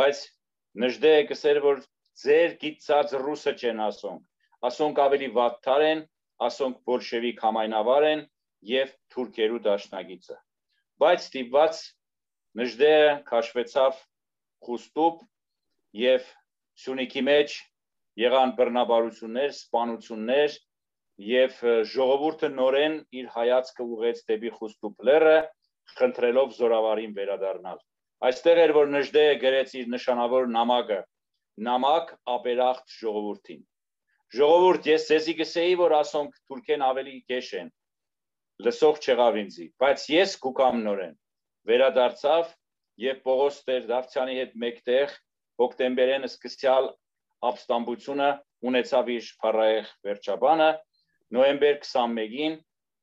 [0.00, 0.22] բայց
[0.86, 1.84] նժդեը կսեր որ
[2.24, 6.02] ձեր գիտած ռուսը չեն ասոնք ասոնք ավելի վատթար են
[6.48, 8.24] ասոնք բոլշևիկ համայնավար են
[8.72, 10.38] եւ թուրքերու դաշնագիծը
[11.04, 11.82] բայց ստիպված
[12.56, 13.96] նժդեը քաշվեցավ
[14.66, 15.16] խուստուբ
[16.02, 16.28] եւ
[16.82, 17.56] Սյունիքի մեջ
[18.20, 20.56] եղան բռնաբարություններ, սպանություններ
[21.30, 21.58] եւ
[21.94, 25.36] ժողովուրդը նորեն իր հայացքը ուղեց դեպի Խուստուպլերը,
[25.98, 27.84] խնդրելով զորավարին վերադառնալ։
[28.30, 30.98] Այստեղ էր որ Նժդեը գրեց իր նշանավոր նամակը՝
[31.68, 33.62] նամակ ապերախտ ժողովրդին։
[34.36, 37.70] Ժողովուրդ, ես ցեզի գսեի, որ ասոնք թուրքեն ավելի գեշ են։
[38.66, 41.16] Լսող չեղավ ինձի, բայց ես կուկամ նորեն
[41.70, 42.52] վերադարձավ
[43.02, 45.14] եւ Պողոս Տեր-Դավթյանի հետ մեկտեղ
[45.62, 46.88] հոկտեմբերեն սկսյալ
[47.50, 48.30] ապստամբությունը
[48.70, 50.68] ունեցավ իր փառայեղ վերջաբանը
[51.36, 52.56] նոյեմբեր 21-ին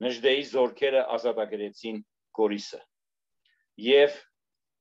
[0.03, 1.99] Նժդեի զորքերը ազատագրեցին
[2.39, 2.79] Գորիսը
[3.83, 4.15] եւ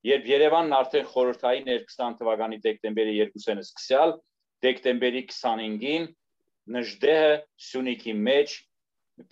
[0.08, 4.14] երբ Երևանն արդեն խորհրդային էր 20 թվականի դեկտեմբերի 2-ին սկսյալ
[4.66, 6.06] դեկտեմբերի 25-ին
[6.76, 7.32] Նժդեը
[7.66, 8.56] Սյունիքի մեջ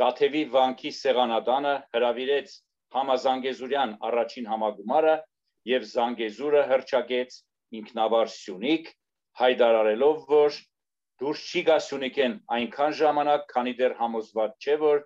[0.00, 2.54] Տաթևի վանքի սեղանատանը հրավիրեց
[2.96, 5.14] Համազանգեզուրյան առաջին համագումարը
[5.70, 7.36] եւ Զանգեզուրը հրճակեց
[7.80, 8.90] ինքնավար Սյունիք
[9.40, 10.56] հայտարարելով, որ
[11.20, 15.02] դուրս չի գա Սյունիքեն այնքան ժամանակ, քանի դեռ համոզված չէ, որ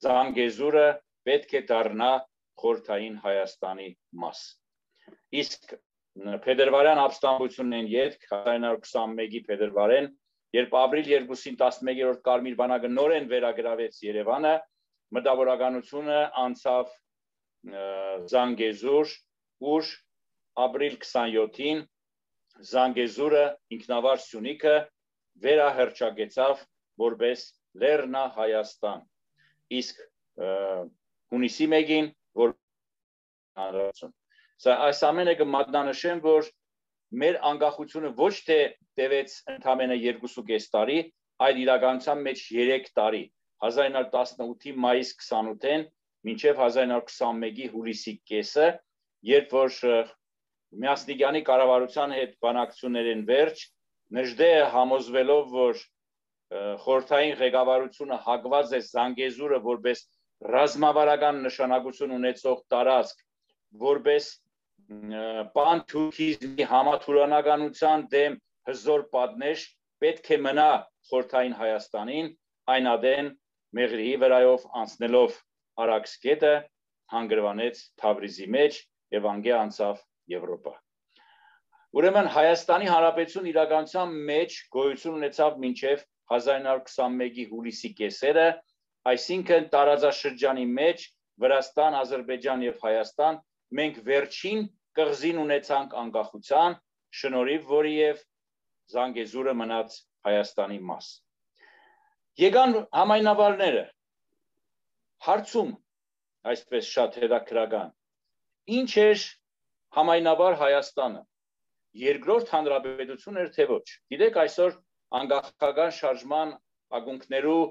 [0.00, 0.86] Զանգեզուրը
[1.28, 2.10] պետք է դառնա
[2.60, 3.88] խորթային Հայաստանի
[4.24, 4.40] մաս։
[5.40, 5.74] Իսկ
[6.44, 10.08] Փետրվարյան ապստամբությունն յետք 1921-ի Փետրվարեն,
[10.58, 14.54] երբ ապրիլ 2-ին 11-րդ Կարմիր բանակը նորեն վերագրավեց Երևանը,
[15.16, 16.90] մտավորականությունը անցավ
[18.32, 19.14] Զանգեզուր,
[19.70, 19.88] ուր
[20.64, 21.82] ապրիլ 27-ին
[22.70, 23.42] Զանգեզուրը
[23.76, 24.76] ինքնավար Սյունիքը
[25.44, 26.62] վերահրճագեցավ
[27.04, 27.44] որպես
[27.82, 29.02] Լեռնա Հայաստան։
[29.80, 30.00] Իսկ
[31.34, 32.08] հունիսի 1-ին
[32.40, 32.54] որ
[33.60, 34.14] հանրություն։
[34.60, 36.48] Սա այս ամենը կմատնանշեմ, որ
[37.20, 38.58] մեր անկախությունը ոչ թե
[39.00, 40.98] տևեց ընդամենը 2.5 տարի,
[41.46, 43.22] այլ իրականության մեջ 3 տարի
[43.68, 45.84] 1918-ի մայիս 28-ին
[46.28, 48.68] մինչև 1921-ի հուլիսի կեսը,
[49.30, 49.78] երբ որ
[50.80, 53.62] Միասնիկյանի կառավարության հետ բանակցություններին վերջ
[54.16, 55.80] Նժդեը համոզվելով, որ
[56.84, 60.02] խորթային ղեկավարությունը հակված է Զանգեզուրը որպես
[60.54, 63.20] ռազմավարական նշանակություն ունեցող տարածք,
[63.82, 64.30] որպես
[65.58, 68.38] պանթուրքիզմի համաթուրանականության դեմ
[68.70, 69.66] հզոր պատնեշ
[70.02, 70.70] պետք է մնա
[71.10, 72.32] խորթային Հայաստանին,
[72.74, 73.30] այն ադեն
[73.78, 75.34] Մեղրիի վրայով անցնելով
[75.84, 76.54] Արաքսկետը
[77.14, 78.78] հանգրվանեց Թավրիզի մեջ
[79.16, 80.00] եւ անգե անցավ
[80.34, 80.72] Եվրոպա։
[82.00, 86.04] Ուրեմն Հայաստանի Հանրապետություն իրականության մեջ գոյություն ունեցավ մինչև
[86.34, 88.44] 1921-ի հուլիսի կեսերը,
[89.10, 91.06] այսինքն տարածաշրջանի մեջ
[91.42, 93.40] Վրաստան, Ադրբեջան եւ Հայաստան
[93.80, 94.62] մենք վերջին
[95.00, 96.78] կղզին ունեցանք անկախության,
[97.20, 98.22] շնորհիվ որի եւ
[98.94, 99.98] Զանգեզուրը մնաց
[100.30, 101.10] Հայաստանի մաս։
[102.40, 103.82] Եկան համայնավարները
[105.26, 105.72] հարցում
[106.52, 107.90] այսպես շատ հետաքրական
[108.76, 109.24] ինչ էր
[109.96, 111.20] համայնավար Հայաստանը?
[112.04, 114.76] Երկրորդ հանրապետություն էր թե ոչ։ Գիտեք այսօր
[115.20, 116.56] անկախական շարժման
[117.00, 117.62] ագունքներու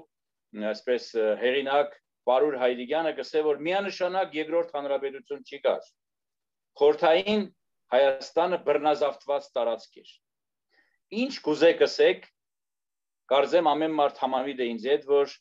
[0.70, 1.10] այսպես
[1.42, 5.86] հերինակ Պարուր Հայրիկյանը գսե որ միանշանակ երկրորդ հանրապետություն չի կար։
[6.80, 7.46] Խորթային
[7.90, 10.10] Հայաստանը բռնազավթված տարածք էր։
[11.20, 12.28] Ինչ կուզե կսեք,
[13.30, 15.34] կարծեմ ամեն մարդ համամիտ է ինձ հետ, որ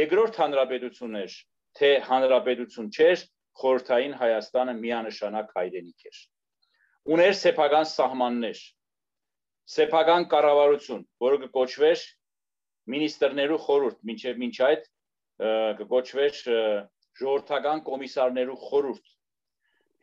[0.00, 1.36] երկրորդ հանրապետություն էր,
[1.78, 3.24] թե հանրապետություն չէր,
[3.60, 6.20] խորթային Հայաստանը միանշանակ հայրենիք էր։
[7.14, 8.62] Ուներ սեփական սահմաններ,
[9.74, 12.04] սեփական կառավարություն, որը կկոչվեր
[12.94, 14.88] մինիստրներու խորհուրդ, մինչև մինչ այդ
[15.80, 16.40] կկոչվեր
[17.20, 19.12] ժողովրդական կոմիսարներու խորհուրդ։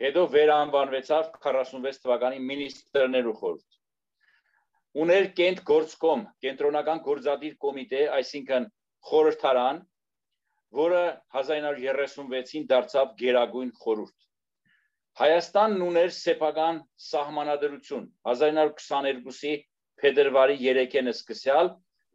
[0.05, 3.76] Հետո վերանվանվեցավ 46 թվականի մինիստրներու խորհուրդ։
[4.95, 8.67] Ուներ կենտ գործկոմ, կենտրոնական գործադիր կոմիտե, այսինքն
[9.09, 9.79] խորհրդարան,
[10.77, 11.01] որը
[11.37, 14.17] 1936-ին դարձավ Գերագույն խորհուրդ։
[15.17, 16.75] Հայաստանն ուներ սեփական
[17.07, 19.53] սահմանադրություն 1922-ի
[20.01, 21.67] փետրվարի 3-ին սկսյալ,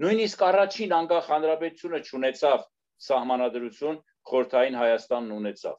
[0.03, 2.61] նույնիսկ առաջին անկախ հանրապետությունը ճանաչավ
[3.07, 3.97] սահմանադրություն
[4.31, 5.79] խորթային Հայաստանն ունեցավ։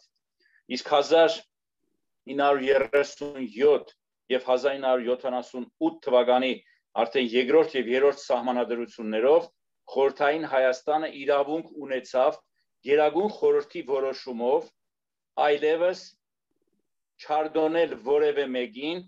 [0.77, 3.93] Իսկ 1937
[4.33, 6.53] եւ 1978 թվականի
[7.01, 9.41] արդեն երկրորդ եւ երրորդ սահմանադրություններով
[9.93, 12.31] խորթային Հայաստանը իրավունք ունեցավ
[12.87, 14.61] Գերագույն խորհրդի որոշումով
[15.47, 15.99] այլևս
[17.23, 18.99] չարդոնել որևէ մեկին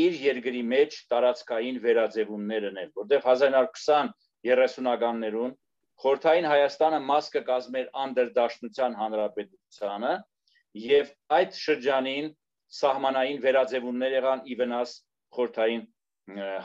[0.00, 5.52] իր երկրի մեջ տարածքային վերաձևումներ ունել, որտեղ 1920-30-ականներուն
[6.00, 10.12] Խորթային Հայաստանը մաս կկազմեր անդրդաշնության հանրապետությանը
[10.82, 12.28] եւ այդ շրջանին
[12.76, 14.94] սահմանային վերաձևումներ եղան ի վնաս
[15.36, 15.82] Խորթային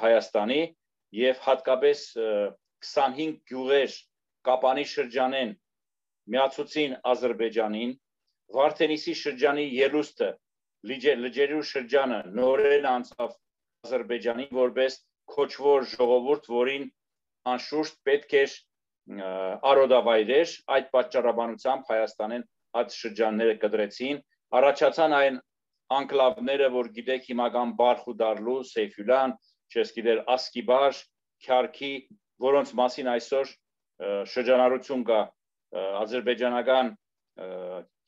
[0.02, 0.62] Հայաստանի
[1.20, 2.02] եւ հատկապես
[2.86, 3.96] 25 գյուղեր
[4.50, 5.54] Կապանի շրջանեն
[6.36, 7.94] միացուցին Ադրբեջանին
[8.56, 10.30] Վարդենիսի շրջանի ելուստը
[10.92, 13.34] լիջերու շրջանը նորեն անցավ
[13.86, 15.00] Ադրբեջանին որպես
[15.36, 16.86] քոչվոր ժողովուրդ, որին
[17.56, 18.54] անշուշտ պետք էր
[19.72, 22.46] արոդավայրեր այդ պատճառաբանությամբ Հայաստանեն
[22.82, 24.22] այդ շրջանները կդրեցին
[24.60, 25.38] առաջացան այն
[25.96, 29.34] անկլավները որ գիտեք հիմական Բարխուդարլու, Սեյֆյուլան,
[29.74, 31.00] չես գիտեր Ասկիբար,
[31.46, 31.94] Քյարքի,
[32.46, 33.54] որոնց մասին այսօր
[34.34, 35.22] շրջանառություն կա
[36.02, 36.92] ադրբեջանական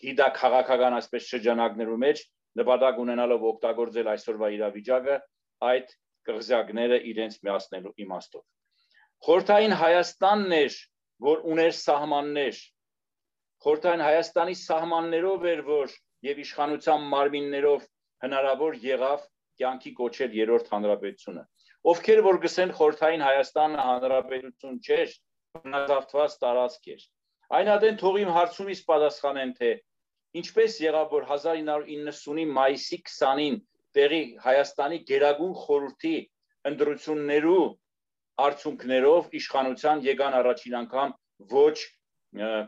[0.04, 2.22] գիտա քաղաքական այսպես շրջանակներու մեջ
[2.62, 5.18] նպատակ ունենալով օգտագործել այսօրվա իրավիճակը
[5.72, 8.46] այդ կղզյակները իրենց միացնելու իմաստով
[9.26, 10.76] Խորթային Հայաստանն էր,
[11.28, 12.58] որ ուներ սահմաններ։
[13.66, 15.96] Խորթային Հայաստանի սահմաններով էր, որ
[16.28, 17.88] եւ իշխանության մարմիններով
[18.26, 19.26] հնարավոր եղավ
[19.62, 21.44] կյանքի կոչել երրորդ հանրապետությունը։
[21.92, 25.14] Ովքեր որ գսեն Խորթային Հայաստանը հանրապետություն չէր,
[25.58, 27.04] բնազավթված տարածք էր։
[27.58, 29.70] Այն ադեն թող իմ հարցումից պատասխանեն թե
[30.42, 33.60] ինչպես եղավ որ 1990-ի մայիսի 20-ին
[33.98, 36.16] տեղի Հայաստանի Գերագույն խորհրդի
[36.72, 37.62] ընդրություններու
[38.48, 41.14] արդյունքներով իշխանության եկան առաջին անգամ
[41.54, 41.78] ոչ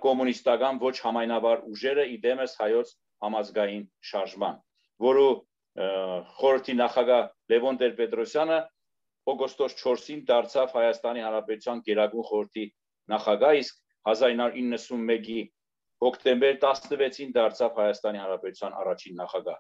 [0.06, 2.94] կոմունիստական, ոչ համայնավար ուժերը իդեմս հայոց
[3.26, 4.56] համազգային շարժման,
[5.06, 5.28] որը
[5.80, 8.58] խորհրդի նախագահ Լևոն Տեր-Պետրոսյանը
[9.34, 12.66] օգոստոս 4-ին դարձավ Հայաստանի Հանրապետության Գերագույն խորհրդի
[13.14, 15.40] նախագահ, իսկ 1991-ի
[16.04, 19.58] հոկտեմբեր 16-ին դարձավ Հայաստանի Հանրապետության առաջին նախագահ։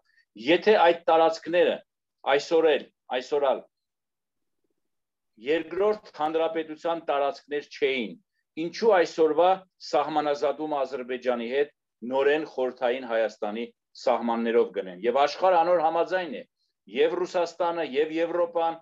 [0.49, 1.75] Եթե այդ տարածքները
[2.34, 2.86] այսօր էլ
[3.19, 3.60] այսօրալ
[5.49, 8.15] երկրորդ հանրապետության տարածքներ չէին։
[8.60, 9.49] Ինչու այսօրվա
[9.89, 11.69] սահմանազատումը Ադրբեջանի հետ
[12.12, 13.65] նորեն խորթային Հայաստանի
[13.99, 16.43] սահմաններով գնեն։ Եվ աշխարհ անոր համաձայն է,
[16.99, 18.78] եւ Ռուսաստանը, եւ Եվրոպան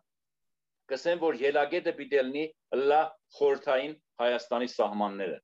[0.91, 2.45] կսեն, որ ելագետը պիտի լինի
[2.87, 3.01] լա
[3.37, 5.37] խորթային Հայաստանի սահմանները։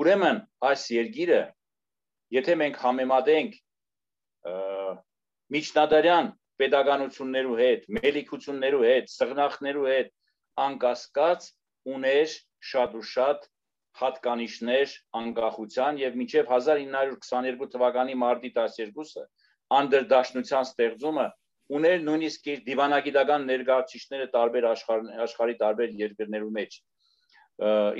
[0.00, 1.40] Ուրեմն այս երկիրը,
[2.34, 3.58] եթե մենք համեմատենք
[5.54, 6.30] միջնադարյան
[6.62, 10.10] pedagoganություններու հետ, մելիքություններու հետ, սղնախներու հետ,
[10.64, 11.48] անկասկած
[11.94, 12.34] ուներ
[12.70, 13.48] շատ ու շատ
[14.00, 19.24] հատկանիշներ անկախության եւ մինչեւ 1922 թվականի մարտի 12-ը
[19.78, 21.26] անդրդաշնության ստեղծումը
[21.78, 26.76] ուներ նույնիսկ իր դիվանագիտական ներկայացուցիչները տարբեր աշխարհ աշխարհի տարբեր երկրներու մեջ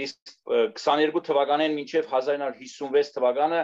[0.04, 0.34] իսկ
[0.82, 3.62] 22 թվականին մինչև 1956 թվականը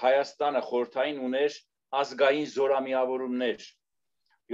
[0.00, 1.58] Հայաստանը խորթային ուներ
[2.00, 3.68] ազգային զորամիավորումներ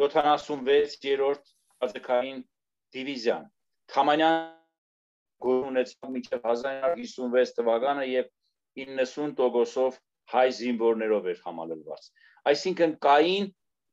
[0.00, 1.54] 76-րդ
[1.87, 2.38] ազգային
[2.96, 3.48] դիվիզիան
[3.92, 4.65] Թամանյան
[5.44, 8.29] գունեցավ մինչև 1956 թվականը եւ
[8.81, 9.99] 90%-ով
[10.33, 12.09] հայ զինվորներով էր համալրված։
[12.51, 13.46] Այսինքն կային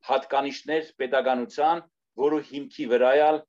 [0.09, 1.83] հատկանիշներ pedagoganության,
[2.23, 3.39] որը հիմքի վրայալ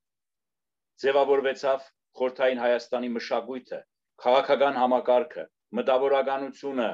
[1.04, 3.80] ձևավորվեցավ խորթային Հայաստանի մշակույթը,
[4.24, 5.44] քաղաքական համակարգը,
[5.78, 6.90] մտավորականությունը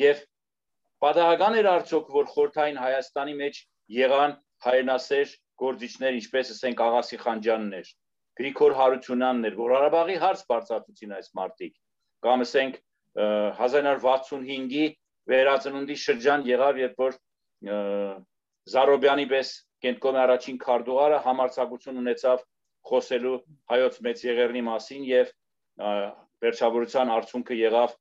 [0.00, 0.22] եւ
[1.04, 3.60] պատահական էր արդյոք որ խորթային Հայաստանի մեջ
[3.98, 7.90] եղան հայրենասեր գործիչներ, ինչպես ասենք Աղասի Խանջյաններ,
[8.38, 11.74] Գրիգոր Հարությունյաններ, որ Ղարաբաղի հարց բարձրացուցին այս մարտիկ,
[12.24, 12.78] կամ ասենք
[13.14, 14.86] 1965-ի
[15.30, 17.18] վերածնունդի շրջան եղավ, երբ որ
[18.74, 19.52] Զարոբյանի պես
[19.84, 22.42] կենտկոմի առաջին քարտուղարը համարցակություն ունեցավ
[22.90, 23.36] խոսելու
[23.72, 25.32] հայոց մեծ եղերնի մասին եւ
[26.44, 27.94] վերջավորության արդյունքը եղավ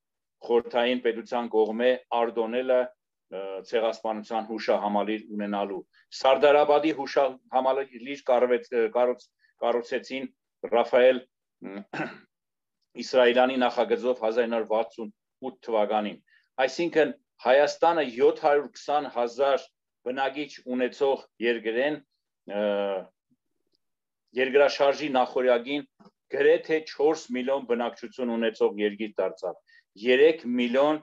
[0.47, 2.79] խորթային պետության կողմէ արդոնելը
[3.69, 5.79] ցեղասպանության հուշահամալիր ունենալու
[6.19, 8.23] Սարդարաբադի հուշահամալիր
[8.97, 9.23] կառոց
[9.63, 10.27] կառուցեցին
[10.73, 11.19] Ռաֆայել
[13.03, 16.17] Իսրայելյանի նախագծով 1968 թվականին
[16.65, 19.63] այսինքն Հայաստանը 720 հազար
[20.07, 21.95] բնակիչ ունեցող երկրեն
[24.39, 25.83] երկրաշարժի նախորյակին
[26.33, 29.57] գրեթե 4 միլիոն բնակչություն ունեցող երկիր դարձավ
[30.05, 31.01] 3 միլիոն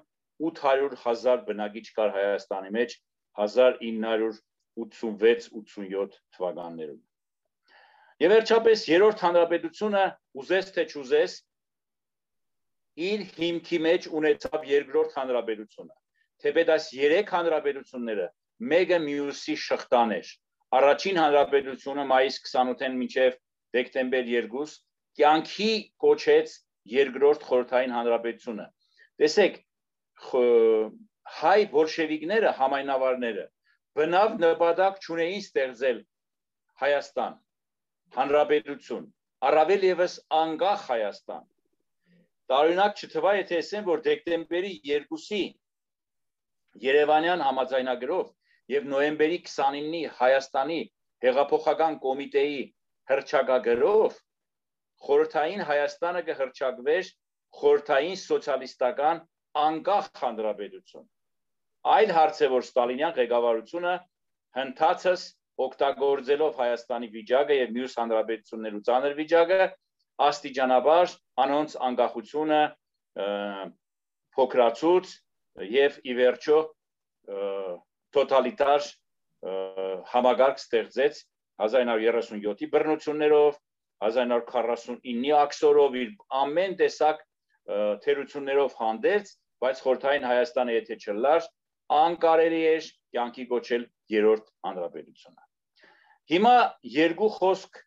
[0.50, 2.96] 800 հազար բնակիչ կար Հայաստանի մեջ
[3.40, 7.00] 1986-87 թվականներում։
[8.20, 10.02] Եվ վերջապես երրորդ հանրապետությունը
[10.40, 11.36] ուզես թե չուզես
[13.10, 15.94] իր հիմքի մեջ ունեցավ երկրորդ հանրապետությունը։
[16.44, 18.26] Թեպետ այս երեք հանրապետությունները
[18.72, 20.32] մեկը մյուսի շղթան էր։
[20.80, 23.38] Առաջին հանրապետությունը մայիս 28-ին մինչև
[23.76, 24.68] դեկտեմբեր 2
[25.20, 25.72] կյանքի
[26.04, 26.54] կոչեց
[27.00, 28.66] երկրորդ խորհրդային հանրապետությունը։
[29.20, 29.58] Տեսեք,
[31.40, 33.44] հայ բոլշևիկները, համայնավարները
[33.98, 35.98] բնավ նպատակ չունեին ստեղծել
[36.80, 37.34] Հայաստան,
[38.16, 39.06] հանրապետություն,
[39.50, 41.44] առավել եւս անկախ Հայաստան։
[42.50, 45.42] Տարօրինակ չթվա, եթե ասեմ, որ դեկտեմբերի 2-ի
[46.86, 48.26] Երևանյան համաձայնագրով
[48.74, 50.80] եւ նոյեմբերի 29-ի Հայաստանի
[51.26, 52.60] հեղափոխական կոմիտեի
[53.10, 54.18] հրճակագրով
[55.06, 57.10] խորհրդային Հայաստանը կհրճակվեր
[57.60, 59.22] խորհրդային սոցիալիստական
[59.64, 61.06] անկախ հանրապետություն։
[61.94, 63.94] Այլ հարց է, որ Ստալինյան ղեկավարությունը
[64.60, 65.22] հնդածս
[65.66, 69.66] օգտագործելով Հայաստանի վիճակը եւ մյուս հանրապետություններու ցաներ վիճակը
[70.26, 72.60] աստիճանաբար անոնց անկախությունը
[74.36, 75.12] փոքրացուց
[75.74, 76.58] եւ ի վերջո
[78.16, 78.86] տոտալիտար
[80.12, 81.20] համագարկ ստեղծեց
[81.60, 83.58] 1937-ի բռնություններով
[84.08, 87.20] 1949-ի աքսորով իր ամեն տեսակ
[88.06, 91.46] թերություններով հանդերձ, բայց խորթային Հայաստանը եթե չլար,
[92.00, 93.86] անկարելի էր կյանքի կոչել
[94.16, 95.49] երրորդ հանրապետությունը։
[96.30, 96.56] Հիմա
[96.94, 97.78] երկու խոսք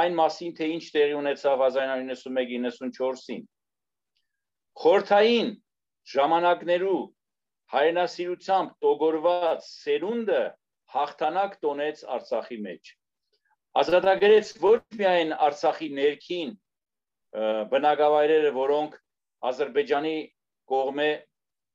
[0.00, 3.42] այն մասին, թե ինչ տեղի ունեցավ 1991-94-ին։
[4.82, 5.48] Խորթային
[6.12, 7.00] ժամանակներու
[7.74, 10.42] հայրենասիրությամբ տոգորված սերունդը
[10.94, 12.92] հաղթանակ տոնեց Արցախի մեջ։
[13.82, 16.52] Ազատագրեց ոչ միայն Արցախի ներքին
[17.72, 18.94] բնակավայրերը, որոնք
[19.50, 20.16] Ադրբեջանի
[20.70, 21.08] կողմէ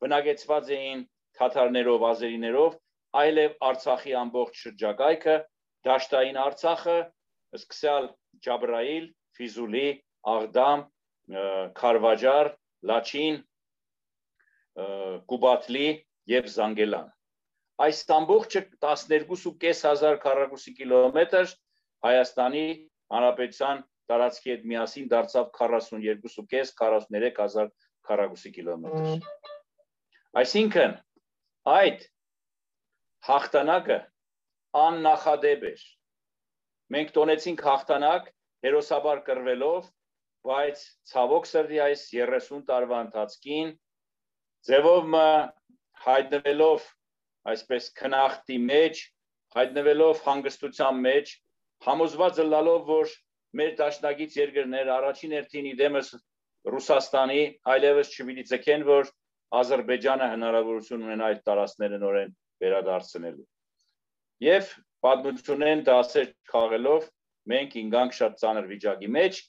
[0.01, 1.03] բնակեցված էին
[1.37, 2.79] թաթարներով, ազերիներով,
[3.19, 5.35] այլև Արցախի ամբողջ շրջակայքը,
[5.87, 6.97] Դաշտային Արցախը,
[7.59, 8.09] սկսյալ
[8.45, 9.07] Ջաբրայիլ,
[9.37, 9.87] Ֆիզուլի,
[10.31, 10.83] Աղդամ,
[11.81, 12.51] Խարվաճար,
[12.91, 13.39] Լաչին,
[15.31, 15.89] Կուբատլի
[16.31, 17.09] եւ Զանգելան։
[17.81, 21.53] Այս ամբողջը 12.500 քառակուսի կիլոմետր
[22.05, 22.65] Հայաստանի
[23.15, 23.81] Հանրապետության
[24.11, 27.71] տարածքի հետ միասին դարձավ 42.5 43000
[28.07, 29.25] քառակուսի կիլոմետր։
[30.41, 30.95] Այսինքն
[31.75, 32.05] այդ
[33.27, 33.97] հաղթանակը
[34.81, 35.81] աննախադեպ էր։
[36.95, 38.29] Մենք տոնեցինք հաղթանակ
[38.65, 39.89] հերոսաբար կրվելով,
[40.47, 43.71] բայց ցավոք սրտի այս 30 տարվա ընթացքին
[44.69, 45.15] ձևով
[46.05, 46.87] հայտնվելով
[47.51, 49.01] այսպես քնախտի մեջ,
[49.57, 51.31] հայտնվելով հանգստության մեջ,
[51.85, 53.15] համոզված լալով, որ
[53.61, 56.11] մեր դաշնակից երկրներ առաջին հերթին իդեմս
[56.73, 57.41] Ռուսաստանի
[57.73, 59.09] այլևս չպիտի ցկեն, որ
[59.61, 63.47] Ադրբեջանը հնարավորություն ունենա այդ տարածքները նորեն վերադարձնելու։
[64.45, 64.71] Եվ
[65.05, 67.07] պատմությունեն դասեր քաղելով
[67.51, 69.39] մենք ինգանք շատ ծանր վիճակի մեջ,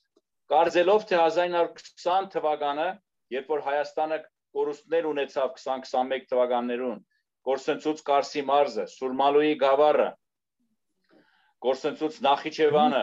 [0.52, 2.88] կարծելով թե 1920 թվականը,
[3.36, 4.18] երբ որ Հայաստանը
[4.56, 7.02] կորուստներ ունեցավ 2021 թվականներուն,
[7.48, 10.08] Կորսենցուց Կարսի մարզը, Սուրմալուի գավառը,
[11.66, 13.02] Կորսենցուց Նախիջևանը,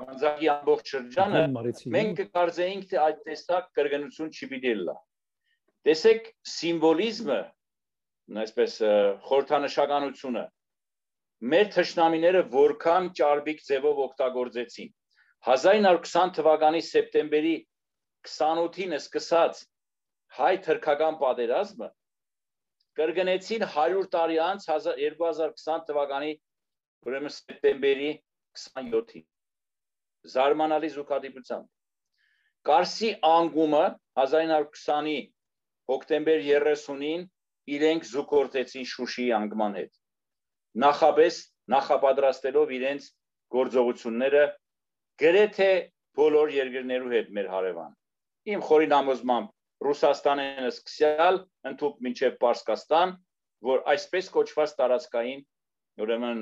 [0.00, 1.40] Անձակի ամբողջ շրջանը
[1.94, 4.94] մենք կարծեինք թե այդ տեսակ կրկնություն չպիտի լա։
[5.88, 7.40] Տեսեք սիմվոլիզմը,
[8.44, 8.74] այսպես
[9.26, 10.44] խորհրդանշականությունը.
[11.52, 14.90] Մեր թշնամիները որքան ճարբիկ ձևով օգտագործեցին.
[15.48, 17.54] 1920 թվականի սեպտեմբերի
[18.28, 19.62] 28-ին սկսած
[20.36, 21.88] հայ թրքական պատերազմը
[23.00, 26.32] կրկնեցին 100 տարի անց 2020 թվականի
[27.08, 28.10] ուրեմն սեպտեմբերի
[28.60, 29.24] 27-ին
[30.34, 31.68] զարմանալի զուգադիպությամբ
[32.68, 33.84] Կարսի անգումը
[34.20, 35.20] 1920-ի
[35.90, 37.22] հոկտեմբեր 30-ին
[37.76, 39.92] իրենք զուգորդեցին Շուշիի անգման հետ
[40.84, 41.38] նախաբես
[41.74, 43.08] նախապատրաստելով իրենց
[43.56, 44.44] գործողությունները
[45.22, 45.70] գրեթե
[46.20, 47.96] բոլոր երկրներու հետ մեր հարևան
[48.54, 49.50] իմ խորին համոզմամբ
[49.86, 51.36] Ռուսաստանն սկսյալ
[51.70, 53.12] ընդཐུպ մինչև Պարսկաստան
[53.70, 55.44] որ այսպես կոչված տարածքային
[56.04, 56.40] ուրեմն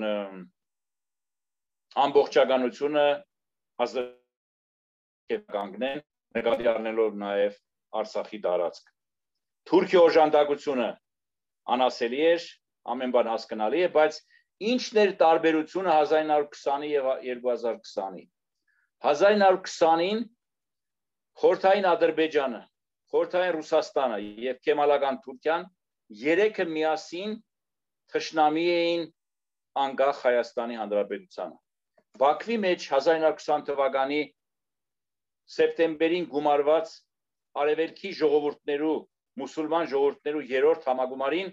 [2.04, 3.06] ամբողջականությունը
[5.54, 6.02] կանգնեն
[6.38, 7.58] նկատի առնելով նաև
[7.98, 8.90] Արցախի տարածք։
[9.68, 10.88] Թուրքիա օժանդակությունը
[11.74, 12.48] անասելի էր,
[12.94, 14.18] ամեն բան հասկանալի է, բայց
[14.72, 18.24] ինչն էր տարբերությունը 1920-ի եւ 2020-ի։
[19.08, 20.24] 1920-ին
[21.38, 22.62] Խորթային Ադրբեջանը,
[23.12, 24.16] Խորթային Ռուսաստանը
[24.48, 25.68] եւ Կեմալական Թուրքիան
[26.22, 27.36] երեքը միասին
[28.12, 29.04] թշնամի էին
[29.84, 31.56] անկախ Հայաստանի Հանրապետությանը։
[32.18, 34.20] Բաքվի մեջ 1920 թվականի
[35.54, 36.94] սեպտեմբերին գումարված
[37.62, 38.96] արևելքի ժողովուրդներու
[39.38, 41.50] մուսուլման ժողովուրդներու երրորդ համագումարին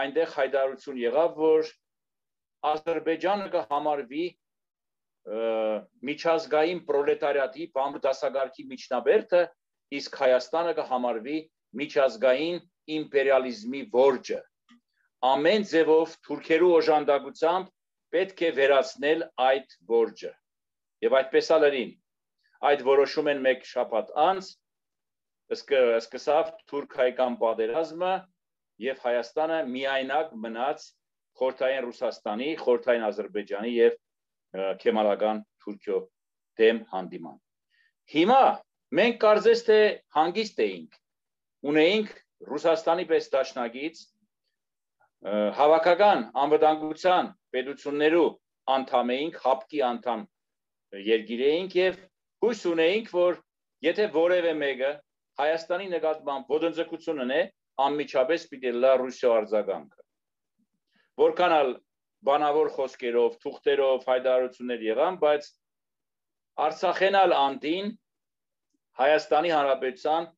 [0.00, 1.70] այնտեղ հայտարարություն եղավ, որ
[2.70, 4.26] Ադրբեջանը կհամարվի
[6.10, 9.42] միջազգային պրոլետարիատի բամբդասագարքի միջնաբերդը,
[10.00, 11.38] իսկ Հայաստանը կհամարվի
[11.80, 12.60] միջազգային
[13.00, 14.40] իմպերիալիզմի որջը։
[15.30, 17.72] Ամեն ձևով թուրքերու օժանդակությամբ
[18.14, 20.32] պետք է վերացնել այդ որջը։
[21.04, 21.92] Եվ այդպես ալերին
[22.70, 24.48] այդ որոշում են մեկ շաբաթ անց
[25.50, 28.12] սկսավ թուրք-հայկան պատերազմը
[28.84, 30.86] եւ Հայաստանը միայնակ մնաց
[31.40, 33.96] խորթային Ռուսաստանի, խորթային Ադրբեջանի եւ
[34.82, 35.98] Քեմալական Թուրքիո
[36.60, 37.36] դեմ հանդիման։
[38.14, 38.42] Հիմա
[39.00, 39.80] մենք կարծես թե
[40.16, 40.96] հանգիստ էինք,
[41.70, 42.14] ունեինք
[42.50, 44.00] Ռուսաստանի պես դաշնագից
[45.60, 48.28] հավաքական անվտանգության պետություններու
[48.74, 50.24] անդամ էինք, հապկի անդամ
[51.10, 52.00] երկիր էինք եւ
[52.44, 53.38] հույս ունեինք, որ
[53.84, 54.90] եթե որևէ մեկը
[55.40, 57.40] Հայաստանի նկատմամբ ոդնձգություն ունե,
[57.86, 60.04] անմիջապես պիտի լա Ռուսիա արձագանքը։
[61.20, 61.70] Որքան ալ
[62.28, 65.48] բանավոր խոսքերով, թուղթերով հայտարարություններ եղան, բայց
[66.66, 67.88] Արցախենալ անտին
[69.00, 70.28] Հայաստանի Հանրապետության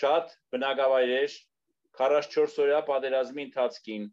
[0.00, 1.36] շատ բնակավայրեր
[2.00, 4.06] 44 օրյա պատերազմի ընթացքին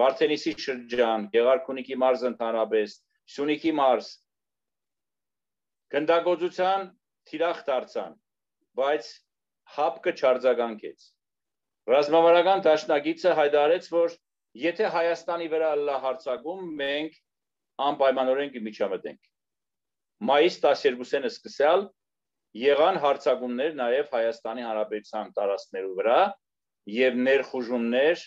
[0.00, 2.94] Վարդենիսի շրջան, Գեղարքունիքի մարզ ընդհանրապես,
[3.32, 4.12] Սյունիքի մարզ
[5.94, 6.86] գնդագործության
[7.28, 8.14] թիրախ դարձան,
[8.78, 9.10] բայց
[9.76, 11.06] հապկը չարձագանքեց։
[11.92, 14.14] Ռազմավարական դաշնագիծը հայտարարեց, որ
[14.62, 17.18] եթե Հայաստանի վրա լա հարցակում, մենք
[17.88, 19.20] անպայմանորեն կմիջամտենք։
[20.28, 21.86] Մայիս 12-ին սկսել
[22.62, 26.18] եղան հարցակումներ նաև Հայաստանի Հանրապետության տարածքներու վրա
[26.92, 28.26] եւ ներխուժումներ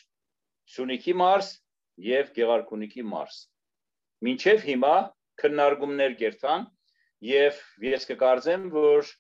[0.76, 1.52] Սյունիքի մարզ
[2.10, 3.38] եւ Գեղարքունիքի մարզ։
[4.26, 4.96] Մինչեւ հիմա
[5.42, 6.66] քննարկումներ կերտան
[7.30, 9.12] եւ ես կկարծեմ, որ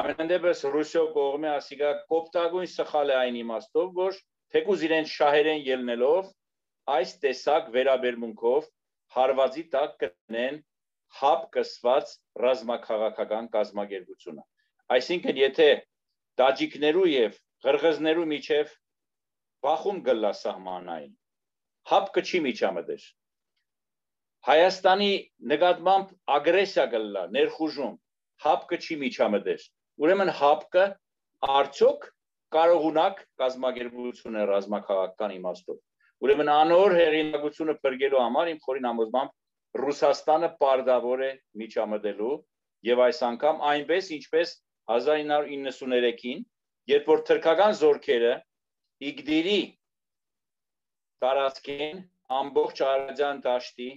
[0.00, 4.16] ամեննդեպս Ռուսիո կողմը ասիգա կոպտագույն սխալ է այն իմաստով, որ
[4.54, 6.26] թեկուզ իրենց շահերեն ելնելով
[6.96, 8.66] այս տեսակ վերաբերմունքով
[9.16, 10.58] հարվածի տակ կտնեն
[11.20, 12.12] հապ կսված
[12.44, 14.44] ռազմաքաղաքական կազմակերպությունը
[14.96, 15.68] այսինքն եթե
[16.42, 18.74] տաջիկներու եւ ղրղզներու միջև
[19.66, 21.14] բախում գլա սահմանային
[21.92, 23.06] հապ կչի միջամտեր
[24.46, 25.10] Հայաստանի
[25.54, 27.96] նկատմամբ ագրեսիա գլա ներխուժում
[28.44, 29.66] հապ կչի միջամտեր
[30.04, 30.84] ուրեմն հապկը
[31.56, 32.06] արդյոք
[32.56, 35.78] կարողունակ կազմակերպությունը ռազմաքաղաքական իմաստով։
[36.26, 41.30] Ուրեմն անոր հերինակությունը բրգելու համար իմ խորին համոզմամբ Ռուսաստանը պարտավոր է
[41.62, 42.34] միջամտելու
[42.88, 44.52] եւ այս անգամ այնպես ինչպես
[44.96, 46.44] 1993-ին,
[46.92, 48.32] երբ որ թրքական զորքերը
[49.10, 49.60] Իգդիրի
[51.24, 52.00] տարածքին
[52.40, 53.90] ամբողջ Արաջան դաշտի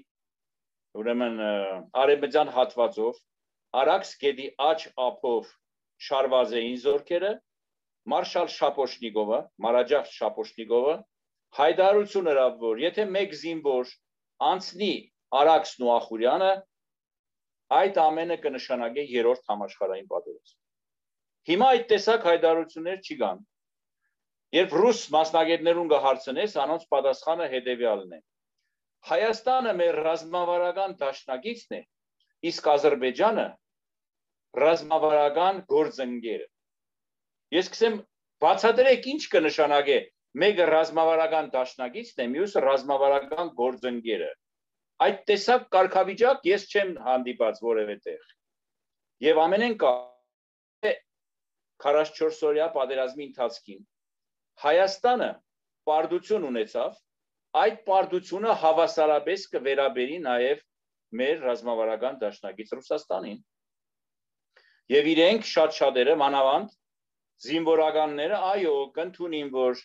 [0.99, 1.39] ուրեմն
[2.03, 3.19] արևմտյան հատվածով
[3.79, 5.49] Արաքս գետի աճ ափով
[6.07, 7.31] շարված էին զորքերը
[8.13, 10.95] Մարշալ Շապոշնիկովը, Մարաջախ Շապոշնիկովը
[11.59, 13.91] հայտարարություն հրավ որ եթե մեկ զինվոր
[14.49, 14.93] անցնի
[15.39, 16.51] Արաքսն ու Ախուրյանը
[17.79, 20.57] այդ ամենը կնշանակի երրորդ համաշխարհային պատերազմ։
[21.49, 23.43] Հիմա այդ տեսակ հայտարարություններ չի կան։
[24.57, 28.19] Երբ ռուս մասնագետներուն կհարցնես, անոնց պատասխանը հետեւյալն է։
[29.09, 31.81] Հայաստանը մեր ռազմավարական դաշնակիցն է,
[32.49, 33.45] իսկ Ադրբեջանը
[34.57, 36.47] ռազմավարական գործընկերը։
[37.55, 37.97] Ես կսեմ
[38.43, 39.97] բացատրեք ինչ կնշանակե
[40.43, 44.31] մեկը ռազմավարական դաշնակիցն է, մյուսը ռազմավարական գործընկերը։
[45.05, 48.33] Այդ տեսակ կարգավիճակ ես չեմ հանդիպած որևէ տեղ։
[49.29, 49.93] Եվ ամենեն կա
[51.79, 53.85] 44 օրյա պատերազմի ընթացքին
[54.59, 55.27] Հայաստանը
[55.87, 56.95] պարտություն ունեցավ,
[57.59, 60.63] այդ պարտությունը հավասարապես կվերաբերի նաև
[61.19, 63.37] մեր ռազմավարական դաշնակից Ռուսաստանին։
[64.89, 66.71] Եվ իրենք շատ շատերը մանավանդ
[67.45, 69.83] զինվորականները այո կընդունին որ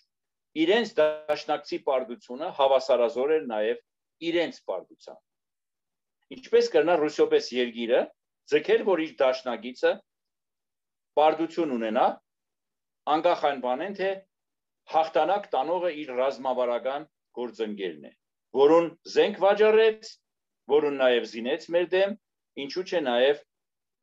[0.65, 3.83] իրենց դաշնակցի պարտությունը հավասարազոր էր նաև
[4.31, 5.21] իրենց պարտության
[6.39, 8.03] ինչպես կրնա ռուսիոպես երգիրը
[8.55, 9.93] ձգեր որ իր դաշնակիցը
[11.19, 12.07] պարտություն ունենա
[13.15, 14.11] անկախ այն բանեն թե
[14.95, 18.13] հաղթանակ տանողը իր ռազմավարական գործընկերն է
[18.61, 20.13] որուն զենք վաճառեց
[20.75, 22.15] որուն նաև զինեց մեր դեմ
[22.65, 23.43] ինչու՞ չէ նաև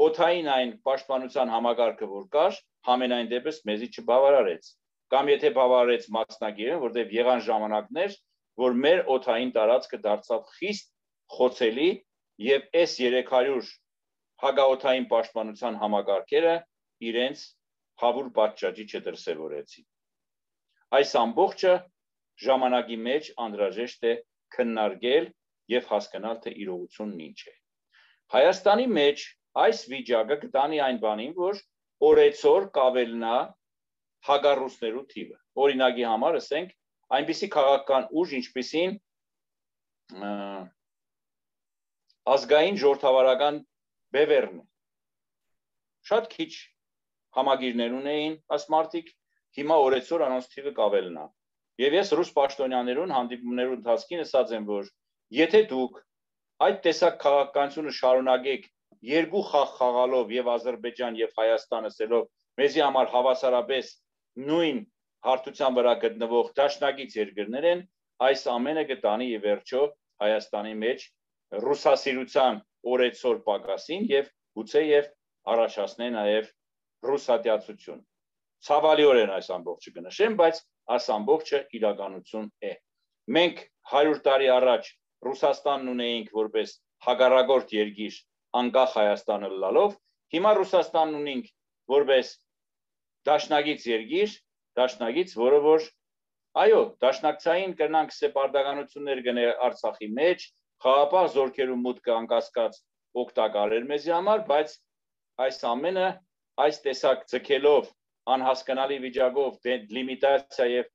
[0.02, 4.70] օթային այն պաշտպանության համագարկը որ կար համենայն դեպս մեզի չբավարարեց
[5.14, 8.16] կամ եթե բավարարեց մասնագիրը որտեղ եղան ժամանակներ
[8.64, 10.92] որ մեր օթային տարածքը դարձավ խիստ
[11.38, 11.90] խոցելի
[12.46, 13.72] եւ S300
[14.42, 16.56] հագաօթային պաշտպանության համագարկերը
[17.12, 17.44] իրենց
[18.02, 19.88] հավուր պատճաճի չդրսևորեցին
[20.98, 21.74] այս ամբողջը
[22.46, 24.14] ժամանակի մեջ անդրաժեշտ է
[24.56, 25.28] քննարկել
[25.76, 27.54] եւ հասկանալ թե իրողությունն ինչ է
[28.32, 29.28] Հայաստանի մեջ
[29.60, 31.60] այս վիճակը կտանի այն բանին որ
[32.08, 33.38] օրեցօր կավելնա
[34.28, 36.76] հագարուսներու թիվը։ Օրինակի համար ասենք
[37.18, 38.94] այնպիսի քաղաքական ուժ, ինչպիսին
[42.36, 43.60] ազգային ժողովրդավարական
[44.16, 44.66] բևերն է։
[46.12, 46.52] Շատ քիչ
[47.38, 49.12] համագիրներ ունեին ասմարտիկ,
[49.58, 51.26] հիմա օրեցօր անոնց թիվը կավելնա։
[51.82, 54.90] Եվ ես ռուս պաշտոնյաներուն հանդիպումներու ընթացքին ասած եմ, որ
[55.38, 56.00] եթե դուք
[56.68, 58.68] այդ տեսակ քաղաքականությունը շարունակեք
[59.10, 62.28] երկու խաղ խաղալով եւ Ադրբեջան եւ Հայաստան ասելով
[62.62, 63.90] մեզի համար հավասարապես
[64.50, 64.82] նույն
[65.28, 67.82] հարթության վրա գտնվող դաշնակից երկրներ են
[68.28, 69.82] այս ամենը կտանի եւ վերջո
[70.22, 71.06] Հայաստանի մեջ
[71.66, 72.62] ռուսասիրության
[72.94, 75.10] օրեցօր պակասին եւ գուցե եւ
[75.56, 76.50] առաջացնե նաեւ
[77.10, 78.02] ռուսատյացություն
[78.68, 80.62] ցավալիորեն այս ամբողջը կնշեմ բայց
[80.96, 82.74] այս ամբողջը իրականություն է
[83.38, 83.62] մենք
[83.94, 84.90] 100 տարի առաջ
[85.26, 86.74] Ռուսաստանն ունեինք որպես
[87.06, 88.16] հագարագործ երկիր
[88.60, 89.96] անկախ Հայաստանը լալով,
[90.36, 91.52] հիմա Ռուսաստանն ունենք
[91.92, 92.32] որպես
[93.30, 94.36] դաշնագից երկիր,
[94.80, 95.88] դաշնագից, որը որ
[96.62, 100.46] այո, դաշնակցային կրնանք սեպարդականություններ գնե Արցախի մեջ,
[100.84, 102.80] խաղապահ զորքերու մուտքը անկասկած
[103.22, 104.76] օգտակար էր մեզի համար, բայց
[105.46, 106.08] այս ամենը
[106.66, 107.90] այս տեսակ ցկելով
[108.36, 110.90] անհասկանալի վիճակով լիմիտացիա եւ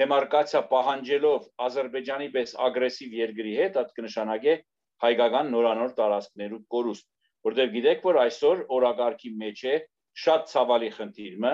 [0.00, 4.54] դեմարկացիա պահանջելով Ադրբեջանի պես ագրեսիվ երկրի հետ, այդ կնշանակե
[5.02, 7.06] հայկական նորանոր տարածքներու կորուստ,
[7.48, 9.76] որտեղ գիտեք, որ այսօր օրակարգի մեջ է
[10.22, 11.52] շատ ցավալի խնդիրը,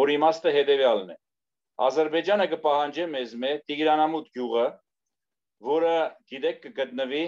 [0.00, 1.16] որ իմաստը հետեւյալն է։
[1.80, 4.66] Ադրբեջանը կպահանջի մեզ մե Տիգրանամուտ գյուղը,
[5.70, 5.94] որը
[6.32, 7.24] գիտեք կգտնվի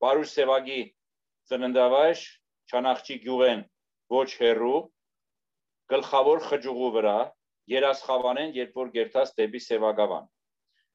[0.00, 0.80] Պարուշ Սևագի
[1.50, 2.24] ծննդավայր
[2.70, 3.62] Չանախճի գյուղեն
[4.14, 4.78] ոչ հերու
[5.90, 7.16] գլխավոր խճուղու վրա
[7.70, 10.28] երասխավանեն, երբ որ գերտած դեպի Սևագավան։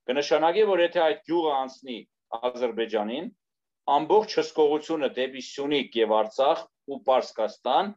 [0.09, 1.97] Կնշանակի, որ եթե այդ գյուղը անցնի
[2.49, 3.29] Ադրբեջանին,
[3.95, 7.91] ամբողջ հսկողությունը դեպի Սյունիք եւ Արցախ ու Պարսկաստան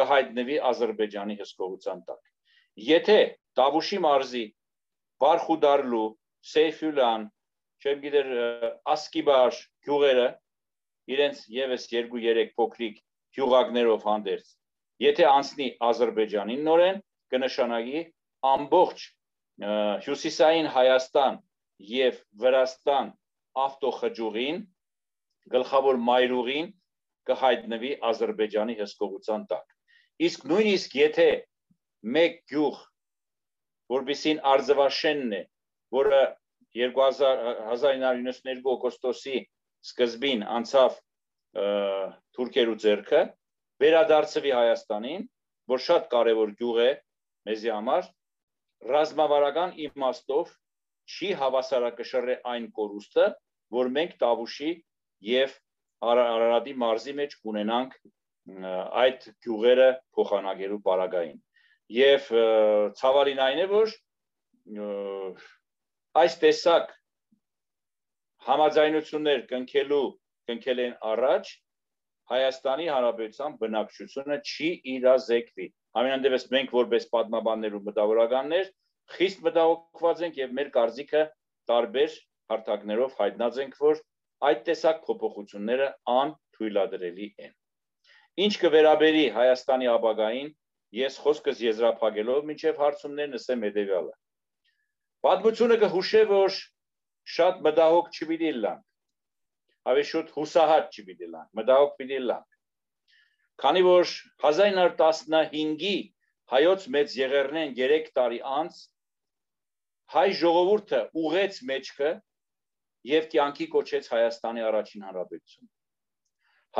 [0.00, 2.22] կհայտնվի Ադրբեջանի հսկողության տակ։
[2.90, 3.18] Եթե
[3.60, 4.44] Տավուշի մարզի
[5.24, 6.06] Բարխուդարլու,
[6.50, 7.26] Սեյֆյուլան,
[7.80, 8.30] չեմ գիտեր
[8.94, 10.28] Ասկիբար գյուղերը
[11.14, 13.00] իրենց եւս 2-3 փոքրիկ
[13.36, 14.48] գյուղակներով հանդերձ
[15.00, 16.98] եթե անցնի Ադրբեջանին նորեն
[17.32, 18.00] կնշանակի
[18.50, 19.04] ամբողջ
[20.06, 21.38] հյուսիսային Հայաստան
[21.92, 23.08] եւ Վրաստան
[23.64, 24.60] ավտոխջուղին
[25.54, 26.68] գլխավոր մայրուղին
[27.30, 29.66] կհայտնվի Ադրբեջանի հսկողության տակ։
[30.28, 31.28] Իսկ նույնիսկ եթե
[32.16, 32.78] մեկ գյուղ,
[33.94, 35.42] որբիսին Արձվաշենն է,
[35.96, 36.20] որը
[36.80, 39.38] 1992 օգոստոսի
[39.90, 40.98] սկզբին անցավ
[42.36, 43.22] թուրքերու ձեռքը,
[43.82, 45.22] վերադարձվի Հայաստանին,
[45.72, 46.90] որ շատ կարևոր գյուղ է
[47.48, 48.08] մեզի համար
[48.90, 50.52] ռազմավարական իմաստով
[51.10, 53.26] չի հավասարակշռե այն կորուստը,
[53.76, 54.70] որ մենք Տավուշի
[55.30, 55.54] եւ
[56.10, 57.96] Արարատի մարզի մեջ ունենանք
[59.04, 61.40] այդ գյուղերը փոխանակելու պարագային։
[61.96, 62.30] Եվ
[63.00, 63.92] ցավալին այն է, որ
[66.20, 66.94] այս տեսակ
[68.48, 70.06] համաձայնություններ կնքելու
[70.50, 71.52] կնքել են առաջ
[72.30, 75.66] Հայաստանի Հանրապետության բնակչությունը չի իրազեկվի
[76.00, 78.68] Ամենանդեպս մենք որպես պատմաբաններ ու մտավորականներ
[79.14, 81.22] խիստ մտահոգված ենք եւ մեր կարծիքը
[81.70, 82.14] տարբեր
[82.50, 84.02] հարթակներով հայտնած ենք, որ
[84.50, 87.54] այդ տեսակ փոփոխությունները անթույլատրելի են։
[88.46, 90.52] Ինչ կվերաբերի Հայաստանի ապագային,
[91.00, 94.14] ես խոսքս եզրափակելով մինչև հարցումներն ասեմ հետեւյալը։
[95.26, 96.60] Պատմությունը կհուշե, որ
[97.36, 98.86] շատ մտահոգ չպիտի լանք։
[99.90, 102.50] Ավելի շուտ հուսահատ չպիտի լանք, մտահոգ պիտի լանք
[103.60, 104.10] Քանի որ
[104.42, 105.96] 1915-ի
[106.52, 108.78] հայոց մեծ եղերնեն 3 տարի անց
[110.14, 112.12] հայ ժողովուրդը ուղեց մեջքը
[113.08, 115.68] եւ կյանքի կոչեց Հայաստանի առաջին հանրապետություն։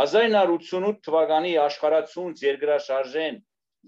[0.00, 3.40] 1988 թվականի աշխարհացունց երկրաշարժեն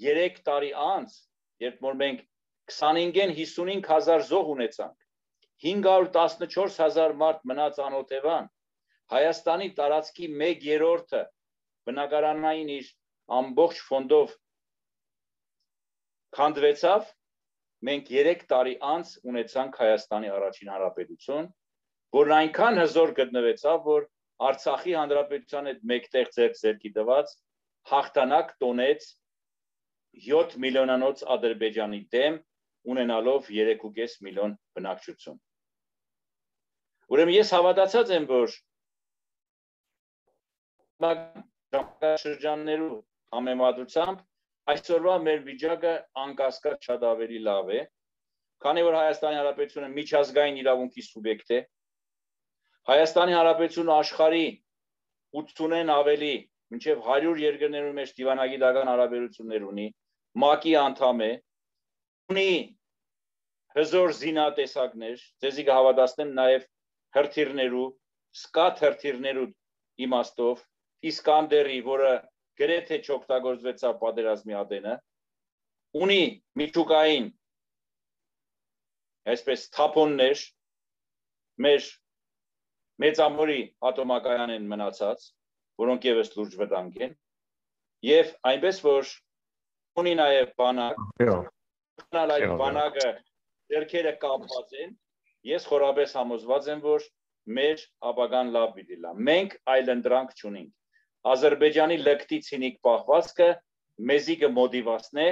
[0.06, 1.18] 3 տարի անց,
[1.62, 2.24] երբ որ մենք
[2.72, 4.96] 25-ին 55000 զոհ ունեցանք,
[5.62, 8.50] 514000 մարդ մնաց անօթևան,
[9.12, 11.22] Հայաստանի տարածքի 1/3-ը
[11.86, 12.86] բնակարանային իր
[13.38, 14.36] ամբողջ ֆոնդով
[16.38, 17.10] քանդվեցավ
[17.88, 21.50] մենք 3 տարի անց ունեցանք Հայաստանի առաջին հանրապետություն,
[22.16, 24.08] որն այնքան հզոր գտնվեցավ, որ
[24.42, 27.34] Արցախի հանրապետության հետ մեկտեղ ձեր ձերքի տված
[27.92, 29.06] հաղթանակ տոնեց
[30.26, 32.38] 7 միլիոնանոց Ադրբեջանի դեմ
[32.92, 35.38] ունենալով 3.5 միլիոն բնակչություն։
[37.12, 38.52] Ուրեմն ես հավատացած եմ, որ
[41.02, 42.92] ժամանակաշրջաններու
[43.36, 44.22] համեմատությամբ
[44.72, 45.92] այսօրվա մեր վիճակը
[46.22, 47.80] անկասկած շատ ավելի լավ է,
[48.62, 51.58] քանի որ Հայաստանի Հանրապետությունը միջազգային իրավունքի սուբյեկտ է։
[52.90, 54.46] Հայաստանի Հանրապետությունը աշխարհի
[55.38, 56.32] 80-ն ավելի,
[56.74, 59.86] մինչև 100 երկրներու մեջ դիվանագիտական հարաբերություններ ունի,
[60.42, 61.30] ՄԱԿ-ի անդամ է,
[62.32, 62.50] ունի
[63.76, 66.66] հզոր զինատեսակներ, ցեզի կհավատացնեմ նաև
[67.16, 67.86] հրթիռներու,
[68.42, 69.48] սկատ հրթիռներու
[70.06, 70.66] իմաստով
[71.12, 72.10] Իսկանդերի, որը
[72.60, 74.98] գրեթե չօգտագործվեցավ պատերազմի ադենը,
[76.02, 76.22] ունի
[76.58, 77.26] միջուկային
[79.32, 80.44] այսպես թափոններ
[81.66, 81.88] մեր
[83.02, 85.26] մեծամորի ատոմակայան են մնացած,
[85.82, 87.14] որոնք եւս լուրջ վտանգ են,
[88.06, 89.12] եւ այնպես որ
[90.02, 93.08] ունի նաեւ բանակ, գնալ այդ բանակը
[93.72, 94.94] ձերքերը կապված են,
[95.48, 97.08] ես խորաբես համոզված եմ, որ
[97.56, 100.70] մեր ապագան լավ պիտի լա։ Մենք այլ ընդրանք չունենք։
[101.32, 103.48] Ադրբեջանի լկտի ցինիկ պահվածքը
[104.10, 105.26] մեզի կմոտիվացնե,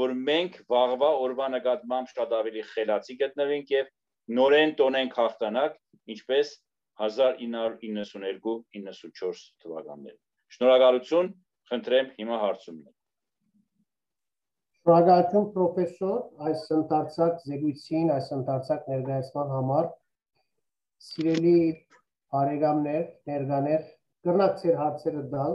[0.00, 3.88] որ մենք վաղվա օրվա նկատմամբ շատ ավելի խելացի գտնվենք եւ
[4.40, 5.78] նորեն տոնենք հաղթանակ,
[6.14, 6.52] ինչպես
[7.00, 10.20] 1992-94 թվականներին։
[10.54, 11.28] Շնորհակալություն,
[11.70, 12.94] խնդրեմ հիմա հարցումներ։
[14.80, 19.84] Շնորհակալություն պրոֆեսոր այս ընդարձակ զեկույցին, այս ընդարձակ ներկայացման համար։
[21.10, 21.60] Սիրելի
[22.34, 23.82] բարեկամներ, ներկաներ,
[24.26, 25.54] կրնակ ծեր հարցերը դալ,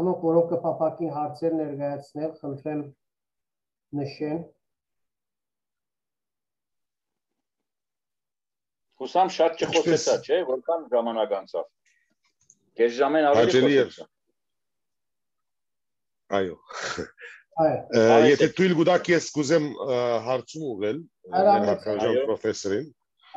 [0.00, 2.82] անոնք որոնք կփապակին հարցեր ներկայացնել, խնդրեմ
[4.00, 4.38] նշեն
[9.04, 11.70] Հուսամ շատ չխոսեցա, չէ, որքան ժամանակ անցավ։
[12.80, 14.06] Կես ժամեն ավելի խոսեցա։
[16.38, 16.54] Այո։
[17.64, 19.66] Այո։ Եթե թույլ գուտակ ես կուզեմ
[20.28, 21.02] հարցում ուղել
[21.34, 22.88] հակաժան պրոֆեսորին։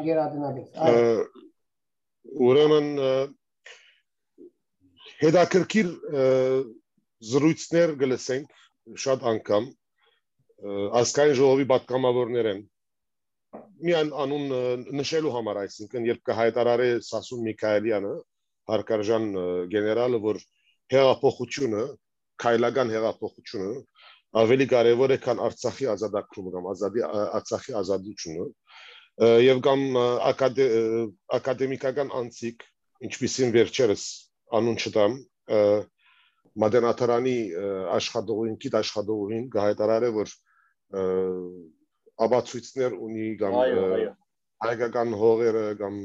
[0.07, 0.79] Գերադինաբես։
[2.47, 2.87] Ուրեմն
[5.21, 5.91] հետաքրքիր
[7.33, 8.57] զրույցներ գլսենք
[9.03, 9.69] շատ անգամ
[11.01, 12.65] ասկային ժողովի պատգամավորներ են
[13.87, 14.45] միայն անուն
[14.97, 18.13] նշելու համար, այսինքն երբ կհայտարարի Սասուն Միքայելյանը,
[18.71, 19.27] հարկարժան
[19.73, 20.39] գեներալը, որ
[20.93, 21.83] հեղափոխությունը,
[22.43, 23.71] քայլական հեղափոխությունը
[24.41, 28.47] ավելի կարևոր է, քան Արցախի ազատագրումը կամ ազատի Արցախի ազատությունը,
[29.47, 29.85] եւ կամ
[31.37, 32.65] ակադեմիկական անցիկ,
[33.07, 34.03] ինչպիսին վերջերս
[34.57, 35.15] անուն չտամ,
[36.57, 37.37] մադենաթարանի
[37.97, 40.35] աշխատողին, գիտ աշխատողին գահետարարը որ
[42.25, 43.57] աբացույցներ ունի կամ
[44.67, 45.97] հայկական հողերը կամ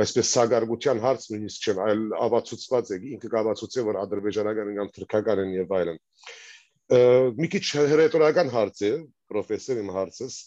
[0.00, 5.52] այսպես սագարգության հարց նույնիսկ չեն, այլ աբացուցված է, ինքը կաբացուցե, որ ադրբեջանական կամ թուրքական են
[5.56, 6.00] եւ այլն։
[7.40, 8.92] Մի քիչ հերետորական հարց է,
[9.30, 10.38] պրոֆեսոր իմ հարցս,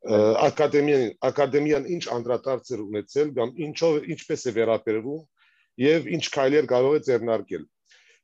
[0.00, 5.24] ակադեմիան ակադեմիան ինչ անդրադարձ էր ունեցել կամ ինչով ինչպես է վերաբերվում
[5.84, 7.66] եւ ինչ քայլեր կարող է ձեռնարկել։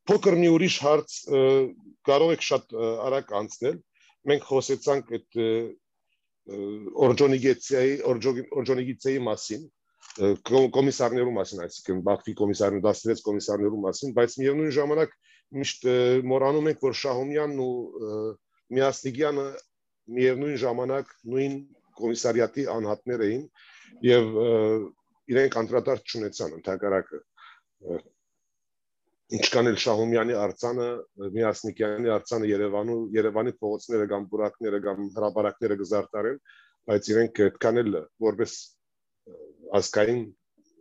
[0.06, 1.16] Փոքր մի ուրիշ հարց
[2.06, 2.74] կարող եք շատ
[3.06, 3.76] արագ անցնել։
[4.30, 5.38] Մենք խոսեցանք այդ
[6.46, 9.62] օրջոնիգեցիայի օրջոնիգեցիայի մասին
[10.46, 15.16] կոմիսարներու մասին, այսինքն Բաքվի կոմիսարն 16 կոմիսարներու մասին, բայց միևնույն ժամանակ
[15.56, 15.88] միշտ
[16.30, 17.72] մոռանում ենք, որ Շահումյանն ու
[18.76, 19.46] Միասնիկյանը
[20.16, 21.56] միևնույն ժամանակ նույն
[22.00, 23.44] կոմիսարիատի անհատներ էին
[24.06, 24.38] եւ
[25.34, 27.20] իրենք անդրադարձ չունեցան ընդհակարակը
[29.34, 30.86] ինչքան էլ Շահումյանի արձանը,
[31.34, 36.38] Միասնիկյանի արձանը Երևանու Երևանի փողոցները կամ բուրակները կամ հրապարակները գզարտարեն,
[36.86, 37.96] բայց իրենք այդքան էլ
[38.26, 38.54] որպես
[39.80, 40.20] ասկային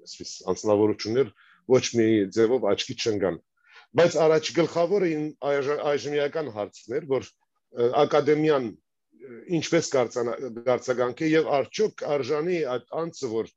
[0.06, 1.32] այսպես անձնավորություններ
[1.74, 3.40] ոչ մի ձևով աչքի չընկան։
[3.96, 5.10] Բայց առաջ գլխավորը
[5.90, 7.30] այժմիական հարցն էր, որ
[8.06, 8.68] ակադեմիան
[9.58, 13.50] ինչպես կարծականք է եւ արդյոք արժանի այդ անձը, որ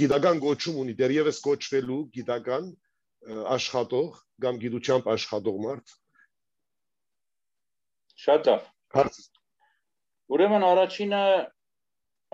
[0.00, 2.66] գիտական գոչում ունի, դեռևս գոչվելու գիտական
[3.26, 5.94] աշխատող կամ գիտությամբ աշխատող մարդ
[8.26, 9.08] շատ լավ
[10.36, 11.22] ուրեմն առաջինը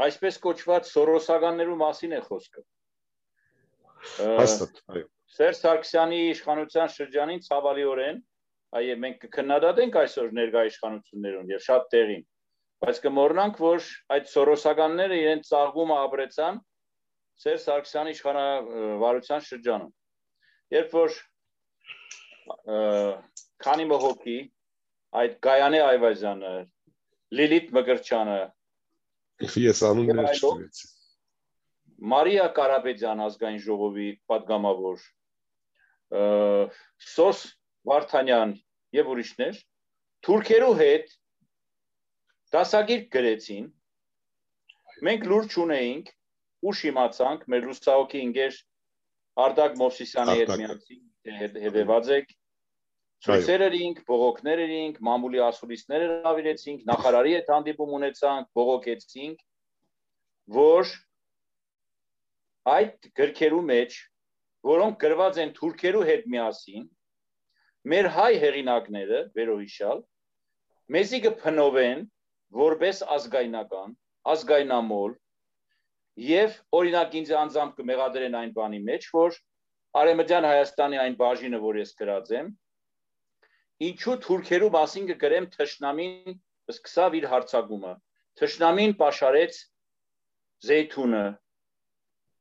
[0.07, 2.65] այսպես կոչված սորոսականներու մասին է խոսքը
[4.43, 8.21] հաստատ այո Սերժ Սարգսյանի իշխանության շրջանին ցավալիորեն
[8.81, 12.23] այո մենք կքննադատենք այսօր ներկա իշխանություններուն եւ շատ տեղին
[12.85, 16.61] բայց կմոռնանք որ այդ սորոսականները իրենց ծաղկումը ապրեցան
[17.43, 19.93] Սերժ Սարգսյանի իշխանավարության շրջանում
[20.73, 21.17] Երբ որ
[23.63, 24.39] քանի մհոկի
[25.23, 26.53] այդ Գայանե Այվազյանը,
[27.39, 28.41] Լիլիթ Մկրչյանը
[29.43, 30.89] ես անուններ չտվեցի։
[32.13, 35.05] Մարիա Կարապետյան ազգային ժողովի падգամավոր
[37.13, 37.43] Սոս
[37.89, 38.57] Վարդանյան
[38.97, 39.61] եւ ուրիշներ
[40.27, 41.15] թուրքերու հետ
[42.57, 43.71] դասագիր գրեցին
[45.09, 46.13] մենք լուր չունեինք
[46.73, 48.59] ուշ իմացանք մեր լուսահոգի ինգեր
[49.41, 52.33] Արտակ Մովսիսյանի հետ միասին հետևած եք
[53.23, 59.45] Ցույցեր էինք, բողոքներ էինք, մամուլի ասուլիսներ հravirեցինք, նախարարի հետ հանդիպում ունեցանք, բողոքեցինք,
[60.57, 60.91] որ
[62.73, 63.99] այդ գրքերու մեջ,
[64.73, 66.89] որոնք գրված են թուրքերու հետ միասին,
[67.95, 70.03] մեր հայ հեղինակները, վերոհիշալ,
[70.99, 72.05] մեզի կփնովեն
[72.59, 73.97] որպես ազգայնական,
[74.35, 75.15] ազգայնամոլ,
[76.21, 79.37] Եվ օրինակ ինձ անձամբ կմեղադրեն այն բանի մեջ, որ
[80.03, 82.49] Արեմեդյան Հայաստանի այն բաժինը, որ ես գրած եմ,
[83.89, 86.37] ինչու թուրքերու մասին կգրեմ թշնամին
[86.73, 87.95] սկսավ իր հարցակումը։
[88.41, 89.63] Թշնամին պաշարեց
[90.69, 91.25] Զեյթունը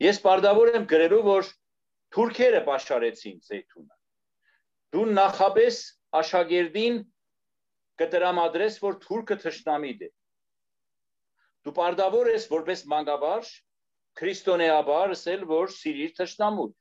[0.01, 1.49] Ես պարտավոր եմ գրելու, որ
[2.15, 3.97] թուրքերը պաշարեցին Զեյթունը։
[4.95, 5.77] Դու նախապես
[6.21, 6.95] աշակերտին
[8.01, 10.09] կտրամադրես, որ թուրքը թշնամիտ է։
[11.65, 13.49] Դու պարտավոր ես որպես մանկավարժ
[14.19, 16.73] քրիստոնեաբար ասել, որ սիրիր թշնամուտ։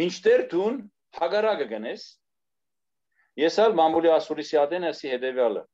[0.00, 0.66] Մինչդեռ դու
[1.20, 2.04] հագարակը գնես,
[3.40, 5.64] ես ալ մամուլի ասուրիսիադեն ասի հետևյալը։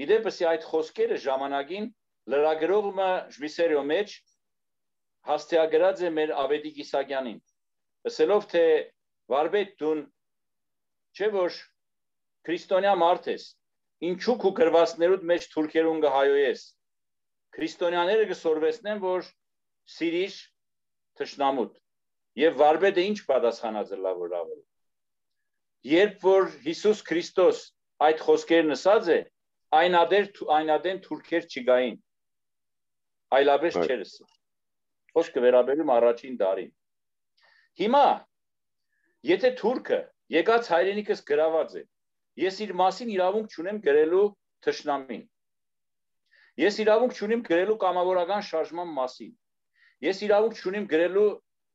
[0.00, 1.86] Իդեպսի այդ խոսքերը ժամանակին
[2.32, 4.16] լրագրողը Ժմիսերիո մեջ
[5.30, 7.40] հաստիագրած է մեր Ավետիք Իսակյանին։
[8.10, 8.64] Ասելով թե
[9.30, 10.02] վարբետ դուն
[11.16, 11.58] չէ որ
[12.48, 13.44] քրիստոնյա մարդ ես,
[14.08, 16.62] ինչու քու գրվածներուդ մեջ թուրքերուն գհայոյես։
[17.56, 19.26] Քրիստոնյաները կսորվեսնեն, որ
[19.94, 20.36] սիրիշ
[21.20, 21.74] թշնամուտ։
[22.40, 24.64] Եվ վարբետը ինչ պատասխանած է լավ որ ավելի։
[25.90, 27.60] Երբ որ Հիսուս Քրիստոս
[28.06, 29.18] այդ խոսքերն ասած է,
[29.80, 31.98] այնադեր այնադեն թուրքեր չգային
[33.36, 34.26] այլապես չէր ասա։
[35.14, 36.70] Խոսքը վերաբերում առաջին դարին։
[37.80, 38.06] Հիմա
[39.30, 40.00] եթե թուրքը
[40.34, 41.82] եկած հայրենիքս գրաված է,
[42.38, 44.24] ես իր մասին իրավունք չունեմ գրելու
[44.66, 45.22] թշնամին։
[46.60, 49.32] Ես իրավունք չունեմ գրելու կամավորական շարժման մասին։
[50.06, 51.28] Ես իրավունք չունեմ գրելու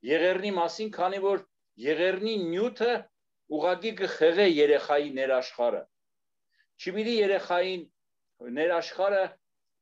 [0.10, 1.46] եղերնի մասին, քանի որ
[1.86, 2.92] եղերնի նյութը
[3.56, 5.82] ուղագի կխեղե երեխայի ներաշխարը։
[6.76, 7.84] Չպիտի երեխային
[8.60, 9.24] ներաշխարը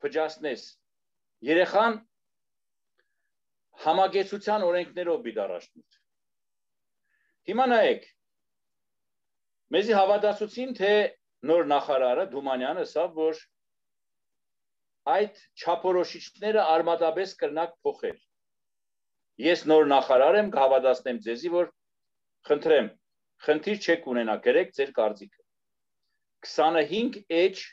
[0.04, 0.64] փճացնես
[1.44, 1.96] Երեխան
[3.84, 5.98] համագեցության օրենքներով պիտի առաջնուց։
[7.50, 8.06] Հիմա նայեք։
[9.74, 10.94] Մեզի հավատացուցին, թե
[11.50, 13.40] նոր նախարարը Դումանյանը ասավ, որ
[15.14, 18.20] այդ չափորոշիչները արմատաբես կրնակ փոխել։
[19.44, 21.72] Ես նոր նախարար եմ, կհավատացնեմ ձեզի, որ
[22.50, 22.90] խնդրեմ,
[23.48, 25.42] խնդիր չեք ունենա, գրեք ձեր կարծիքը։
[26.54, 27.64] 25 էջ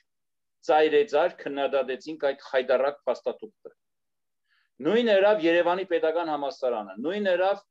[0.71, 3.73] ծայրեծար քննադատեցինք այդ խայդարակ փաստաթուղթը։
[4.87, 7.63] Նույնը երավ Երևանի Պետական համալսարանը, նույնը երավ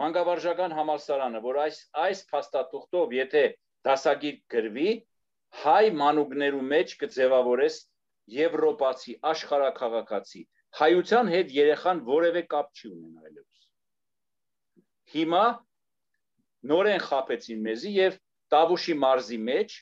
[0.00, 3.44] Մանկավարժական համալսարանը, որ այս այս փաստաթուղթով եթե
[3.88, 4.90] դասագիր գրվի,
[5.64, 7.78] հայ մանուկներու մեջ կձևավորես
[8.40, 10.42] եվրոպացի աշխարհակաղակացի
[10.80, 13.64] հայության հետ երեխան որևէ կապ չի ունենա այլևս
[15.14, 15.44] հիմա
[16.70, 18.18] նորեն խապեցին մեզի եւ
[18.54, 19.74] Տավուշի մարզի մեջ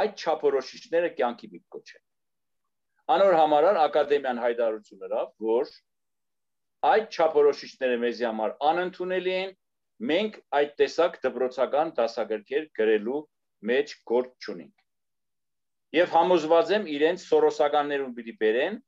[0.00, 2.02] այդ չափորոշիչները կյանքի մի կոչեն։
[3.12, 5.72] Անոր համարար ակադեմիան հայտարարություն ըրավ, որ
[6.92, 9.52] այդ չափորոշիչները մեզի համար անընդունելի են,
[10.10, 13.20] մենք այդ տեսակ դպրոցական դասագրքեր գրելու
[13.70, 14.86] մեջ գործ չունենք։
[15.98, 18.78] Եվ համոզված եմ իրենց սորոսականներուն պիտի բերեն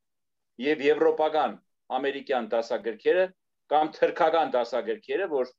[0.65, 1.55] եւ եվրոպական
[1.95, 3.25] ամերիկյան դասագրքերը
[3.71, 5.53] կամ թրքական դասագրքերը, որ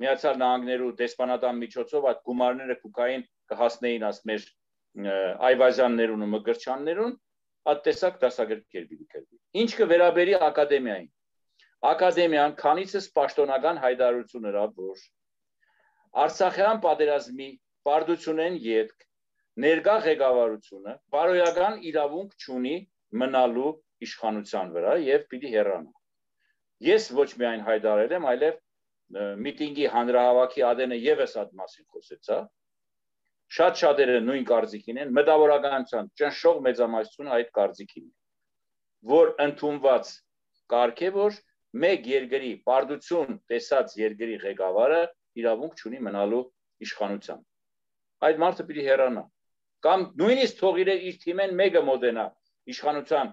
[0.00, 4.46] Միացյալ Նահանգներու դեսպանատան միջոցով այդ գումարները կուկային կհասնեին աս մեր
[5.50, 7.16] այվազյաններուն ու մգրչաններուն
[7.70, 11.10] ատտեսակ դասագրքեր պիտի գրվի։ Ինչ կվերաբերի ակադեմիային։
[11.88, 15.04] Ակադեմիան քանիցս պաշտոնական հայտարարություն հրա որ
[16.24, 17.46] Արցախյան պատերազմի
[17.88, 19.06] պարտությունեն յետք
[19.64, 22.74] ներկա ղեկավարությունը բարոյական իրավունք չունի
[23.22, 23.72] մնալու
[24.06, 25.92] իշխանության վրա եւ պիտի հեռանա։
[26.90, 28.60] Ես ոչ միայն հայտարարել եմ, այլև
[29.48, 32.40] միտինգի հանրահավաքի ադենը եւս այդ մասին խոսեցա,
[33.56, 38.12] շատ շատերը նույն կարծիքին են, մտավորականության ճնշող մեծամասնությունը այդ կարծիքին է,
[39.10, 40.12] որ ընդունված
[40.70, 41.40] կարգ է, որ
[41.84, 45.00] մեկ երկրի պարտություն տեսած երկրի ղեկավարը
[45.40, 46.42] իրավունք չունի մնալու
[46.86, 47.44] իշխանության։
[48.28, 49.24] Այդ մարդը պիտի հեռանա։
[49.86, 52.26] Կամ նույնիսկ թող իր իր թիմեն մեկը մոդենա
[52.74, 53.30] իշխանության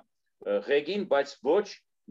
[0.68, 1.66] ղեկին, բայց ոչ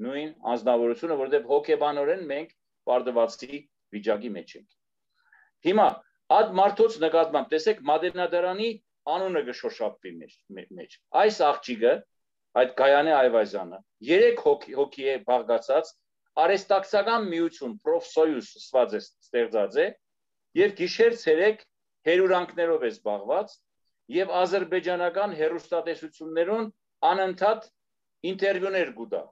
[0.07, 2.51] նույն անznավորությունը, որովհետև հոգեբանորեն մենք
[2.91, 3.61] պարտվածի
[3.97, 4.68] վիճակի մեջ ենք։
[5.66, 5.87] Հիմա
[6.35, 8.68] Այդ մարդոց նկատմամբ տեսեք Մադենադարանի
[9.12, 10.12] անունը գշոշափվի
[10.79, 11.93] մեջ։ Այս աղջիկը,
[12.62, 15.93] այդ Գայանե Այվազյանը, 3 հոգի հոգի է բաղկացած
[16.45, 19.87] արեստակցական միություն պրոֆսոյուս ստված է ստեղծած է
[20.61, 21.64] եւ գիշեր ցերեկ
[22.11, 23.57] հերուրանքներով է զբաղված
[24.16, 26.70] եւ ազերբայջանական հերոստատեսություններուն
[27.11, 27.68] անընդհատ
[28.32, 29.24] ինտերվյուներ գուտա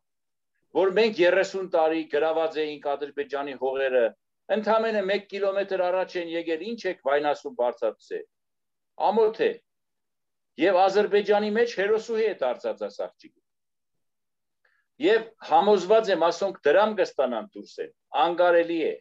[0.80, 4.06] որ մենք 30 տարի գրաված էինք Ադրբեջանի հողերը
[4.52, 8.24] Ընդամենը 1 կիլոմետր առաջ են եկել, ինչ եք վայնասում բարձացել։
[9.08, 9.52] Ամոթ է։
[10.64, 13.43] Եվ Ադրբեջանի մեջ հերոսուհի է դարձած ասաղջիկը։
[15.02, 17.90] Եվ համոզված եմ, ասոնք դրամ կստանան դուրսել։
[18.24, 18.94] Անկարելի է։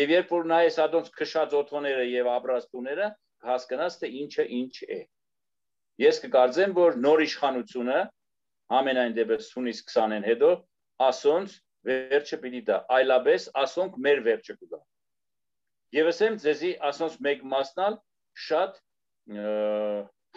[0.00, 3.08] Եվ երբ որ նայես ադոնց քշած օթոները եւ ապրաստուները,
[3.46, 5.00] հասկանաս թե ինչը ինչ է։
[6.06, 8.00] Ես կկարծեմ, որ նոր իշխանությունը
[8.76, 10.50] ամենայն դեպս հունիս 20-ին հետո
[11.06, 11.54] ասոնց
[11.86, 14.80] վերջը պիտի դա այլապես ասոնք մեր վերջը կգա
[15.96, 17.98] եւ ասեմ ձեզի ասոնց մեկ մասնալ
[18.46, 18.80] շատ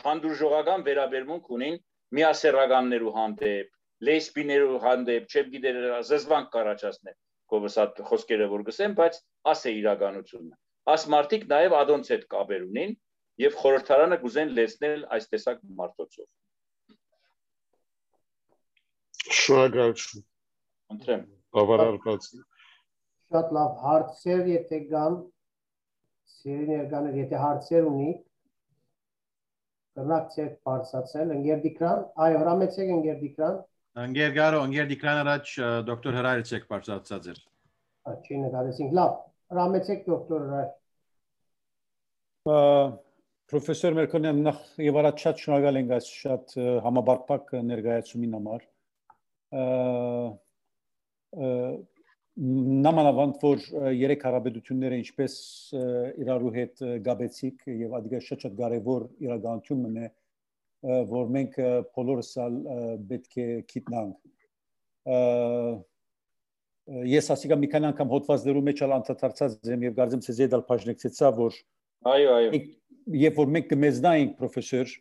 [0.06, 1.80] հանդուրժողական վերաբերմունք ունին
[2.20, 5.80] միասերականներու հանդեպ լեսբիներու հանդեպ, չեմ գիտեր
[6.10, 7.18] զզվանք կարաչացնել
[7.50, 9.16] կովս այդ խոսքերը որ գսեմ, բայց
[9.52, 10.58] աս է իրականությունը։
[10.93, 12.93] Աս մարդիկ նաև ադոնց հետ կապեր ունին
[13.43, 16.28] եւ խորհրդարանը գուզեն լեցնել այս տեսակ մարդոցով։
[19.39, 20.24] Շնորհակալություն։
[20.95, 21.26] Ընտրեմ։
[21.58, 22.30] Բավարարված։
[23.30, 25.18] Շատ լավ հարցեր, եթե կան,
[26.39, 28.12] սիրելի ներկաներ, եթե հարցեր ունի,
[30.00, 33.60] կրնակ ցեք բարձացել, ընկեր Դիկրան, այո, հրամեցեք ընկեր Դիկրան։
[33.98, 35.52] Ընկեր Գարո, ընկեր Դիկրան առաջ
[35.90, 37.40] դոկտոր Հրայր ցեք բարձացած էր։
[38.22, 39.16] Չի նկարեցինք, լավ։
[39.50, 40.70] Հրամեցեք դոկտոր Հրայր։
[43.50, 46.52] Պրոֆեսոր Մերկոնյան նախ եւ առաջ շատ շնորհակալ ենք այս շատ
[46.86, 48.66] համաբարձակ ներկայացումին համար
[52.86, 53.66] նամանավանդ որ
[54.00, 55.34] երեք հարաբերությունները ինչպես
[56.24, 60.12] իրարու հետ գաբեցիկ եւ ադիգա շատ շատ կարեւոր իրականությունն է
[60.84, 61.58] որ մենք
[61.96, 62.30] բոլորս
[63.10, 64.30] պետք է գիտնանք
[67.10, 71.32] ես ասիկա մի քանի անգամ հոդվածներու մեջ ալ անդրադարձած եմ եւ գարձեմ ցեզ դալ բաժնեցեցա
[71.40, 71.60] որ
[72.14, 72.62] այո այո
[73.20, 74.96] երբ որ մենք կմեզնայինք պրոֆեսոր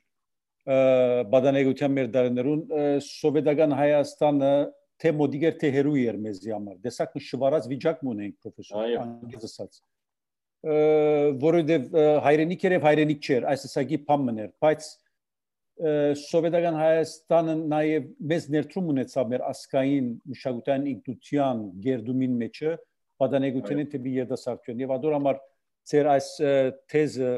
[1.32, 2.62] բադանեգության մեր դարներուն
[3.06, 4.52] սովետական Հայաստանը
[4.98, 9.80] թե մոդիգեր թե հերու էր մեզի համար դեսակ մի շվարած վիճակ ունենք պրոֆեսոր անգլիզ ասած
[11.44, 14.88] որովհետեւ հայրենիք էր եւ հայրենիք չէր այս ասակի փամն էր բայց
[15.78, 22.72] սովետական Հայաստանը նաև մեծ ներդրում ունեցավ մեր ասկային մշակութային ինքնության գերդումին մեջը
[23.22, 25.38] պատանեկութենի տիպի երդասարտություն եւ ադոր համար
[25.92, 26.28] ծեր այս
[26.90, 27.30] թեզը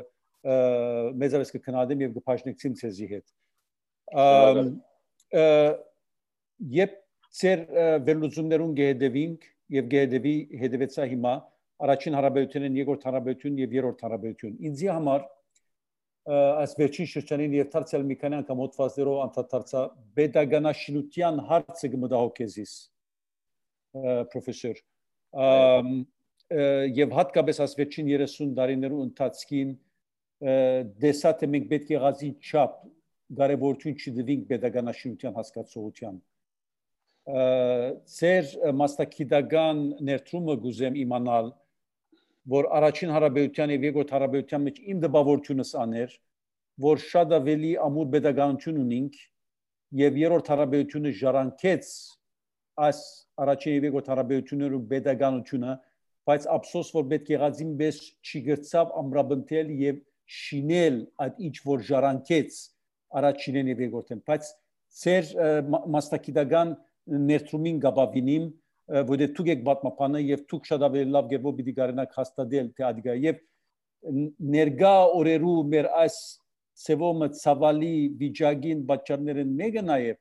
[1.20, 3.26] մեծապես կքննադեմ եւ կփաշնեցիմ ցեզի հետ
[6.80, 6.96] երբ
[7.40, 7.66] ծեր
[8.08, 9.44] վերլուծումներուն գեհդեվինք
[9.76, 10.34] եւ գեհդեվի
[10.64, 11.34] հետևեցա հիմա
[11.84, 15.28] առաջին հարաբերությունն երկրորդ հարաբերություն եւ երրորդ հարաբերություն ինձի համար
[16.28, 19.82] այս վերջին շրջանին եւ դարձյալ մի քանի անգամ հոդվածներով անդրադարձա
[20.20, 22.72] pedagoganաշինության հարցը գմդահոգեզիս
[24.34, 24.82] պրոֆեսոր
[27.00, 29.72] եւ հատկապես այս վերջին 30 տարիներու ընթացքին
[31.04, 32.76] դեսա թե մենք պետք է ղազի չափ
[33.40, 36.20] կարևորություն չդվինք pedagoganաշինության հասկացողության
[38.10, 41.52] ծեր մասնակիտական ներդրումը գուզեմ իմանալ
[42.50, 46.14] որ առաջին հարաբերության եւ երկրորդ հարաբերության մեջ իմ դպավորությունս աներ
[46.84, 49.18] որ շատ ավելի ամուր pedagoganություն ունենք
[50.00, 51.90] եւ երրորդ հարաբերությունը ժառանգեց
[52.86, 53.00] այս
[53.44, 55.74] առաջին եւ երկրորդ հարաբերություններու pedagoganությունը
[56.30, 57.98] բայց ափսոս որ պետք եղած իմ պես
[58.30, 60.00] չգրծավ ամրապնդել եւ
[60.40, 62.58] շինել այդ ինչ որ ժառանգեց
[63.20, 64.50] առաջինն եւ երկրորդն բայց
[65.00, 65.30] ծեր
[65.96, 66.74] մասնակիտական
[67.30, 68.46] ներդրումին գաբավինիմ
[68.90, 73.14] որ դուք եք պատմապանը եւ դուք շատ ավելի լավ գերբով պիտի գարենակ հաստատել թե ադիգա
[73.24, 73.36] եւ
[74.54, 76.16] ներգա օրերու մեր այս
[76.80, 80.18] ծևոմը ցավալի վիճակին պատճառներն մեկը նաեւ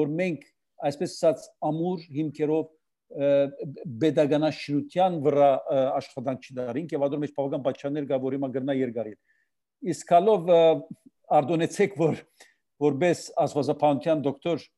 [0.00, 0.46] որ մենք
[0.90, 2.68] այսպես ասած ամուր հիմքերով
[4.00, 5.50] pedagoganաշինության վրա
[5.98, 10.52] աշխատանք չդարինք եւ ադոր մեջ բավական պատճառներ կա որ հիմա գրնա երկարին իսկ հալով
[11.40, 12.20] արդոնեցեք որ
[12.86, 14.68] որբես ասվածապանության դոկտոր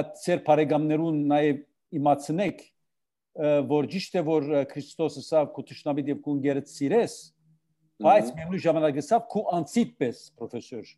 [0.00, 1.62] այդ ծեր բարեկամներուն նաև
[1.98, 2.62] իմացնեք
[3.72, 7.16] որ ճիշտ է որ Քրիստոսը սա քո ճշնամիտ եւ քո ընկերը սիրես
[8.02, 10.92] բայց միևնույն ժամանակ սա քո անցիդ պես պրոֆեսոր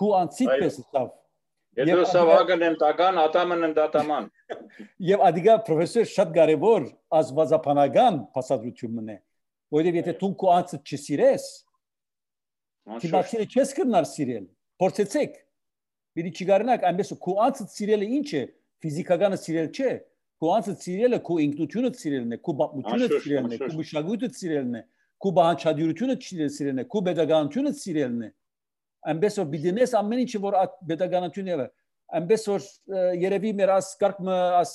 [0.00, 1.06] քո անցիդ պես սա
[1.76, 4.30] Եթե սա վագնեմ տական ատամն ընդատաման
[5.12, 6.86] Եվ ադիգա պրոֆեսոր շատ կարևոր
[7.18, 9.18] ազգազապանական փաստադրությունն է
[9.72, 11.46] որովհետև եթե դու քո անձը չսիրես,
[13.02, 14.44] դիմացինը չես կրնար սիրել։
[14.82, 15.38] Փորձեցեք։
[16.16, 18.42] Պիտի չգարնաք, այնպես քո անձը սիրելը ինչ է։
[18.84, 19.92] Ֆիզիկականը սիրել չէ։
[20.36, 24.82] Քո անձը սիրելը քո ինքնությունը սիրելն է, քո բապմությունը սիրելն է, քո մշակույթը սիրելն է,
[25.16, 28.28] քո բանջարությունը սիրելն է, քո pedagoganությունը սիրելն է։
[29.06, 30.58] Այնպես որ բիզնես ամեն ինչը որ
[30.92, 31.68] pedagoganությունը է,
[32.20, 32.68] այնպես որ
[33.22, 34.74] երևի մեր աս կարգը աս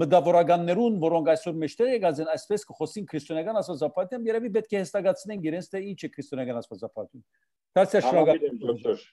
[0.00, 5.68] մտավորականներուն, որոնք այսօր մեջտեղ եկած են, այսպես կխոսին քրիստոնեական աստվածապատիան, երևի պետք է հստակացնեն իրենց
[5.74, 7.24] թե ինչ է քրիստոնեական աստվածապատիան։
[7.76, 9.04] Դարձյալ շնորհակալ եմ դոկտոր։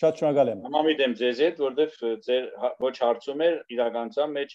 [0.00, 2.44] Շատ շնորհակալ եմ։ Համամիտ եմ ձեզ հետ, որովհետև ձեր
[2.84, 4.54] ոչ հարցում էր իրականության մեջ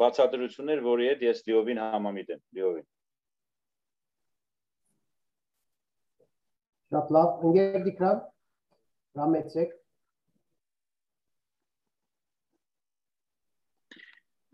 [0.00, 2.86] բացատրություններ, որի հետ ես լիովին համամիտ եմ, լիովին։
[6.96, 8.22] Շատ լավ, ընկեր Դիկրան,
[9.20, 9.74] ռամեցեք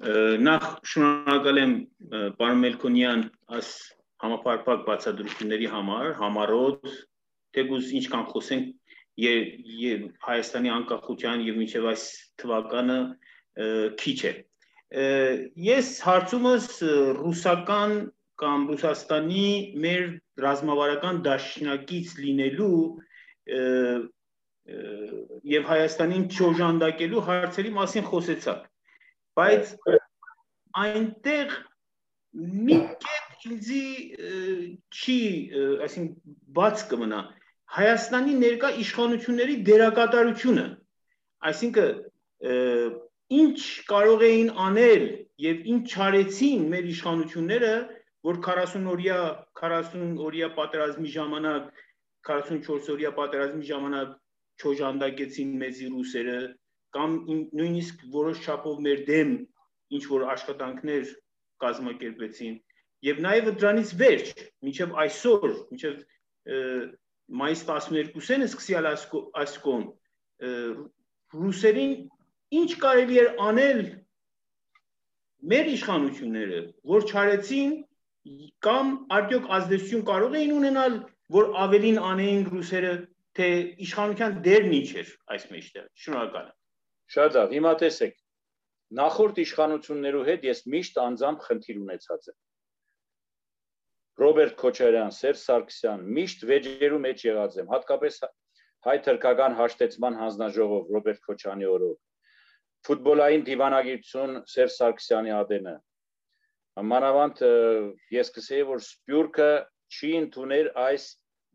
[0.03, 1.73] Նախ շնորհակալ եմ
[2.39, 3.21] պարոն Մելքոնյան
[3.55, 3.69] աս
[4.25, 6.89] համապարփակ բացատրությունների համար, համառոտ,
[7.55, 8.73] թեկուզ ինչքան խոսենք
[9.21, 12.05] եւ Հայաստանի անկախության եւ մինչեւ այս
[12.43, 12.99] թվականը
[14.03, 14.33] քիչ է։
[15.67, 16.69] Ես հարցումս
[17.21, 17.95] ռուսական
[18.43, 19.47] կամ Ռուսաստանի
[19.85, 20.03] մեր
[20.43, 22.81] ռազմավարական դաշնակից լինելու
[25.53, 28.67] եւ Հայաստանին չոժանդակելու հարցերի մասին խոսեցաք
[29.39, 29.73] բայց
[30.83, 31.55] այնտեղ
[32.69, 33.85] մի կետ ինձի
[34.97, 35.19] չի
[35.87, 37.21] այսինքն բաց կմնա
[37.73, 40.65] Հայաստանի ներկա իշխանությունների դերակատարությունը
[41.49, 41.93] այսինքն
[43.43, 43.59] ինչ
[43.89, 45.05] կարող էին անել
[45.47, 47.73] եւ ինչ չարեցին մեր իշխանությունները
[48.29, 49.21] որ 40 օրյա
[49.63, 51.71] 40 օրյա պատերազմի ժամանակ
[52.29, 54.13] 44 օրյա պատերազմի ժամանակ
[54.63, 56.39] չոժանդակեցին մեզի ռուսերը
[56.97, 57.17] կամ
[57.59, 59.31] նույնիսկ որոշ չափով մեր դեմ
[59.97, 61.13] ինչ որ աշխատանքներ
[61.65, 62.59] կազմակերպեցին
[63.09, 64.33] եւ նաեւ դրանից վերջ
[64.67, 65.97] մինչեւ այսօր մինչեւ
[67.41, 69.85] մայիս 12-ին սկսյալ այսկոն
[71.43, 71.95] ռուսերին
[72.61, 73.81] ինչ կարելի էր անել
[75.53, 76.61] մեր իշխանությունները
[76.93, 77.73] որ չարեցին
[78.67, 80.99] կամ արդյոք ազդեցություն կարող էին ունենալ
[81.37, 82.93] որ ավելին անեին ռուսերը
[83.39, 83.49] թե
[83.87, 86.59] իշխանության դերն ինչ էր այս մեջտեղ շնորհակալ եմ
[87.17, 88.15] շատ լավ հիմա տեսեք
[89.03, 92.39] նախորդ իշխանություններու հետ ես միշտ անձամբ խնդիր ունեցած եմ
[94.23, 98.19] Ռոբերտ Քոչարյան, Սերժ Սարգսյան միշտ վեճերու մեջ եղած եմ, հատկապես
[98.87, 101.99] հայ թրքական հաշտեցման հանձնաժողով Ռոբերտ Քոչյանի օրոք
[102.87, 105.75] ֆուտբոլային դիվանագիտություն Սերժ Սարգսյանի ադենը
[106.93, 107.43] մանավանդ
[108.17, 109.49] ես կսեի որ Սպյուրքը
[109.93, 111.05] չի ընդուներ այս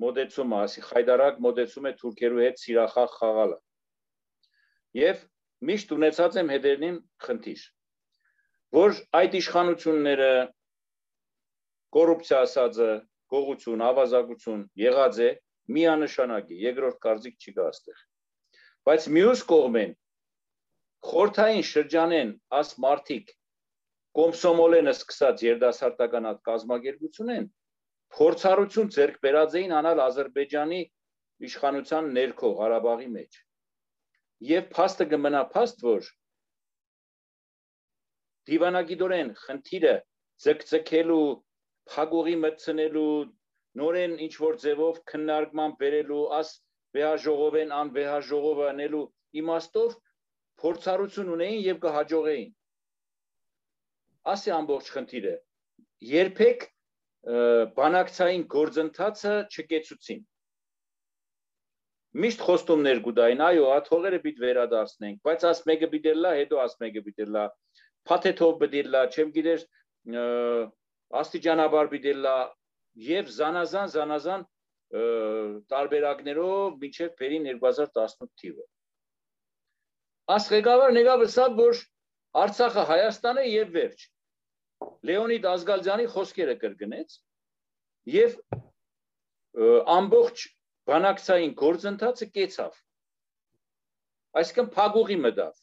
[0.03, 3.57] մոդեցումը, ասի խայդարակ մոդեցում է թուրքերու հետ սիրախախ խաղալը։
[5.01, 5.24] Եվ
[5.70, 7.63] միշտ ունեցած եմ հետերնին խնդիր,
[8.78, 10.30] որ այդ իշխանությունները
[11.96, 12.90] կոռուպցիա ասածը,
[13.34, 15.30] գողություն, ավազակություն եղած է
[15.78, 18.04] միանշանակ է, երկրորդ կարծիք չի գա այստեղ։
[18.88, 19.96] Բայց մյուս կողմեն
[21.08, 22.30] խորթային շրջանեն
[22.60, 23.34] աս մարտիկ
[24.18, 27.50] կոմսոմոլենը սկսած երդասարտական այդ կազմակերպություն են
[28.18, 30.80] փորձառություն ձեռք բերած էին անալ Ադրբեջանի
[31.48, 33.42] իշխանության ներքո Ղարաբաղի մեջ
[34.52, 36.10] եւ փաստը կմնա փաստ որ
[38.48, 39.96] դիվանագիտորեն խնդիրը
[40.46, 41.28] ձգձգելու
[41.94, 43.12] փագողի մտցնելու
[43.82, 46.54] նորեն ինչ որ ձևով քննարկման բերելու աս
[46.98, 49.04] վեհաժողովեն ան վեհաժողովը անելու
[49.42, 49.98] իմաստով
[50.64, 52.56] փորձառություն ունեին եւ կհաջողեին
[54.34, 55.36] ասի ամբողջ խնդիրը.
[56.14, 56.66] Երբեք
[57.78, 60.26] բանակցային գործընթացը չկեցուցին
[62.18, 67.44] միշտ խոստումներ գուտային, այո, աթողերը պիտ վերադարձնենք, բայց աս մեկը պիտելլա, հետո աս մեկը պիտելլա,
[68.10, 69.66] փաթեթով պիտելլա, չեմ գիտեր
[71.16, 72.38] աստիճանաբար պիտելլա
[73.08, 74.45] եւ զանազան զանազան
[75.72, 78.66] տարբերակներով մինչեւ Փերին 2018 թիվը։
[80.36, 81.82] Աս ղեկավար նեգավը սա որ
[82.43, 84.05] Արցախը Հայաստան է եւ վերջ։
[85.10, 87.16] Լեոնիդ Ազգալյանի խոսքերը կրկնեց
[88.14, 88.36] եւ
[89.97, 90.43] ամբողջ
[90.91, 92.76] բանակցային գործընթացը կեցավ։
[94.41, 95.55] Այսինքն փագուղի մտավ։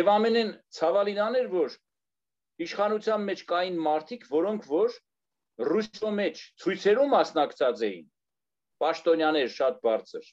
[0.00, 0.50] Եվ ամենեն
[0.80, 1.76] ցավալին աներ, որ
[2.66, 4.96] իշխանության մեջ կային մարդիկ, որոնք որ
[5.70, 8.04] ռուսո մեջ ցույցերում մասնակցած էին,
[8.84, 10.28] պաշտոնյաներ շատ բարձր։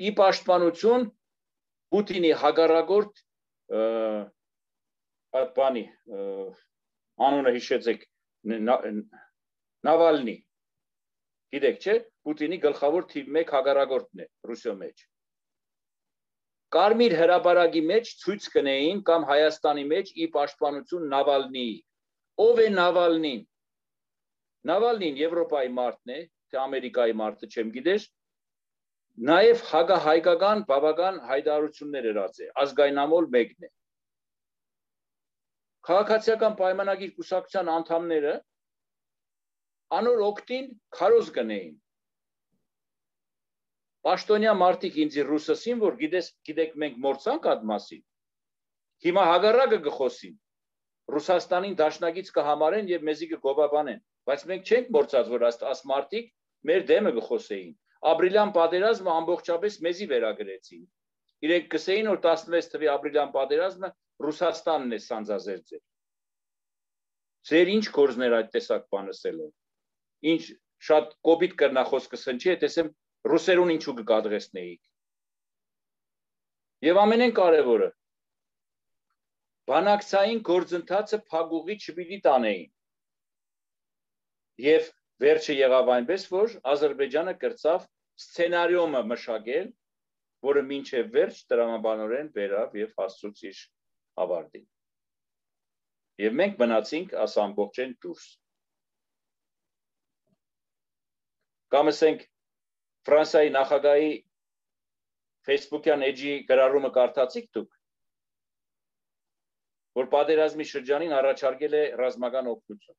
[0.00, 1.08] Ի պաշտպանություն
[1.90, 3.24] Պուտինի հագարագորտ
[5.40, 5.84] այդ բանի
[7.26, 8.06] անունը հիշեցեք
[9.86, 10.36] Նավալնի
[11.54, 11.94] Գիտեք, չէ,
[12.26, 15.00] Պուտինի գլխավոր թիվ 1 հագարագործն է Ռուսիո մեջ։
[16.74, 21.72] Կարմիր հրաբարագի մեջ ցույց կնեին կամ Հայաստանի մեջ ի պաշտպանություն Նավալնիի։
[22.44, 23.40] Ով է Նավալնին։
[24.70, 26.20] Նավալնին Եվրոպայի մարդն է,
[26.50, 28.06] թե Ամերիկայի մարդը չեմ գիտես,
[29.30, 33.70] նաև հագահայկական բավական հայտարարություններ երած է, ազգայնամոլ մեկն է։
[35.90, 38.34] Քաղաքացիական պայմանագիր կուսակցության անդամները
[39.98, 40.66] անոր օկտին
[40.96, 41.74] քարոզ գնեին
[44.06, 48.02] Պաշտոնյա մարդիկ ինձի ռուսասին որ գիտես գիտեք մենք մորցանք այդ մասին
[49.06, 50.38] հիմա հագարակը գխոսին
[51.14, 54.00] Ռուսաստանին դաշնագից կհամարեն եւ մեզի կգովաբանեն
[54.30, 56.32] բայց մենք չենք մորցած որ աս մարդիկ
[56.70, 57.76] մեր դեմը գխոսեին
[58.14, 60.82] ապրիլյան պատերազմը ամբողջապես մեզի վերագրեցին
[61.50, 63.92] իրենք գսեին որ 16 թվի ապրիլյան պատերազմը
[64.24, 65.84] Ռուսաստանն է սանձազերծել
[67.50, 70.42] Ձեր ինչ կորզներ այդ տեսակ բանսելով ինչ
[70.88, 72.90] շատ կոպիտ կրնա խոսքս հնչի, այդ ասեմ
[73.28, 74.80] ռուսերուն ինչու կկադրեսնեիք։
[76.86, 77.88] Եվ ամենեն կարևորը.
[79.70, 82.70] բանակցային գործընթացը փագուղի չպիտի տանեին։
[84.66, 84.88] Եվ
[85.24, 87.86] վերջը եղավ այնպես, որ Ադրբեջանը կրծավ
[88.24, 89.70] սցենարիոմը մշակել,
[90.48, 93.62] որը մինչև վերջ տրամաբանորեն վերավ եւ հասցուց իր
[94.24, 94.66] ավարտին։
[96.24, 98.26] Եվ մենք մնացինք աս ամբողջեն դուրս
[101.70, 102.22] կամ ասենք
[103.08, 104.10] Ֆրանսիայի նախագահի
[105.48, 107.76] Facebook-յան էջի գրառումը կարդացիք դուք
[110.00, 112.98] որ պատերազմի շրջանին առաջարկել է ռազմական օգնություն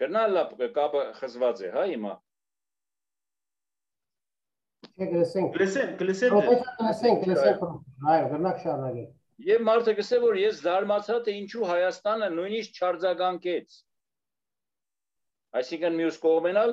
[0.00, 0.42] Գնալա
[0.76, 2.10] կապը խզված է, հա հիմա։
[4.96, 6.34] Չէ, գլսենք։ Գլսենք, գլսենք։
[6.80, 7.62] գլսենք, գլսենք։
[8.12, 13.78] Այո, գնաք շարունակեք։ Եվ մարդը գսե որ ես զարմացա թե ինչու Հայաստանը նույնիսկ չարձագանքեց։
[15.56, 16.72] Այսինքն մյուս կողմենալ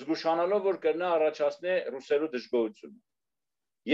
[0.00, 3.00] զգուշանալով որ կրնա առաջացնե ռուսերու դժգոհությունը։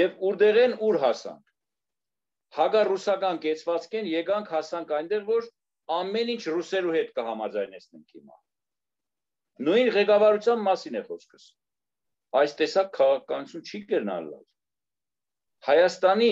[0.01, 1.47] Եվ ուրդեղեն ուր հասանք։
[2.59, 5.49] Հագա ռուսական կեցվածքեն եկանք հասանք այնտեղ որ
[5.97, 8.39] ամեն ինչ ռուսերու հետ կհամաձայնեցնենք հիմա։
[9.67, 11.47] Նույն ղեկավարության մասին է խոսքս։
[12.41, 14.45] Այս տեսակ քաղաքականություն չի կրնալալ։
[15.69, 16.31] Հայաստանի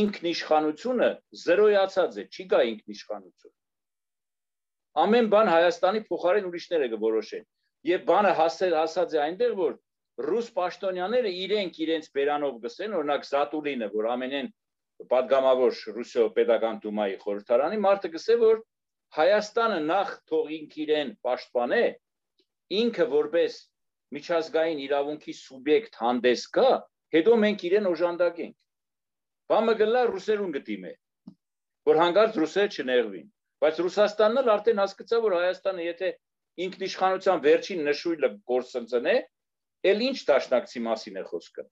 [0.00, 1.08] ինքնիշխանությունը
[1.44, 3.54] զրոյացած է, չի գա ինքնիշխանություն։
[4.98, 7.44] Ամեն բան Հայաստանի փոխարեն ուրիշները կորոշեն։
[7.90, 9.76] Եվ բանը հասել հասած է այնտեղ, որ
[10.26, 14.50] ռուս պաշտոնյաները իրենք իրենց բերանով գսեն, օրինակ Զատուլինը, որ ամենեն
[15.10, 18.60] падգամավոր Ռուսիո pedagogan դումայի խորհրդարանի մարդը գսե, որ
[19.20, 21.84] Հայաստանը նախ թող ինք իրեն պաշտպանե,
[22.80, 23.56] ինքը որպես
[24.14, 26.70] միջազգային իրավունքի սուբյեկտ հանդես գա,
[27.14, 28.56] հետո մենք իրեն օժանդակենք։
[29.50, 30.92] Բամը գլա ռուսերուն գտիմե,
[31.90, 33.28] որ հանգարց ռուսերը չներվին։
[33.60, 36.10] Բայց Ռուսաստանն էլ արդեն հասկացա, որ Հայաստանը եթե
[36.64, 39.16] ինքնիշխանության վերջին նշույլը գործընծնե,
[39.90, 41.64] ել ինչ դաշնակցի մասին է խոսքը։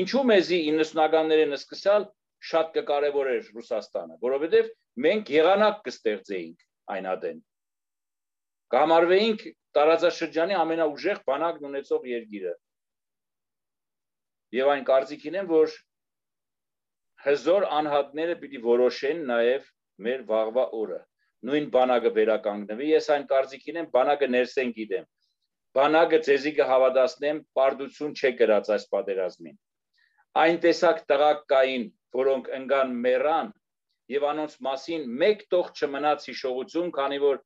[0.00, 2.06] Ինչու մեզի 90-ականներին սկսալ
[2.50, 4.70] շատ կկարևորեր Ռուսաստանը, որովհետև
[5.06, 7.40] մենք եղանակ կստեղծեինք այն ադեն։
[8.70, 9.44] Կհամարվեինք
[9.76, 12.54] տարածաշրջանի ամենաուժեղ բանակն ունեցող երկիրը։
[14.60, 15.76] Եվ այն կարծիքին եմ, որ
[17.26, 19.66] հզոր անհատները պիտի որոշեն նաև
[20.06, 21.00] մեր վաղվա օրը։
[21.48, 25.06] Նույն բանակը վերականգնվի։ Ես այն կարծիքին եմ, բանակը ներսեն գիտեմ։
[25.78, 29.56] Բանակը ցեզի կհավատացնեմ, պարտություն չէ գրած այս պատերազմին։
[30.40, 31.84] Այն տեսակ տղակ կային,
[32.20, 33.52] որոնք ընկան մեռան
[34.10, 37.40] եւ անոնց մասին մեկ տող չմնաց հիշողություն, քանի որ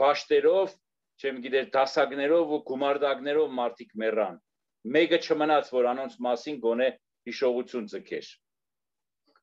[0.00, 0.74] վաշտերով
[1.20, 4.38] չեմ գիտեր դասակներով ու գումարդակներով մարդիկ մեռան։
[4.96, 6.88] Մեկը չմնաց, որ անոնց մասին գոնե
[7.28, 8.30] հիշողություն ձգեր։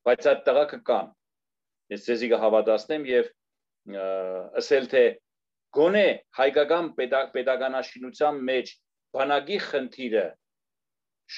[0.07, 1.11] Բայց այդ տղակը կան։
[1.93, 3.29] Ես ցեզի կհավատացնեմ եւ
[3.87, 5.03] ասել թե
[5.77, 6.07] գոնե
[6.39, 8.73] հայկական pedagoganաշինության մեջ
[9.17, 10.25] բանակի խնդիրը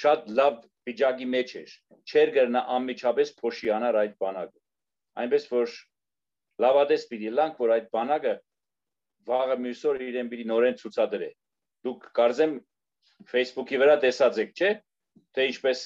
[0.00, 0.58] շատ լավ
[0.88, 1.72] վիճակի մեջ էր։
[2.10, 4.60] Չեր գրնա անմիջապես փոշիանար այդ բանակը։
[5.22, 5.74] Այնպես որ
[6.64, 8.34] լավադես պիտի լանք, որ այդ բանակը
[9.30, 11.30] վաղը մյուսօր իրեն պիտի նորեն ցուցադրե։
[11.86, 12.54] Դուք կարծեմ
[13.30, 14.70] Facebook-ի վրա տեսած եք, չէ՞,
[15.36, 15.82] թե ինչպես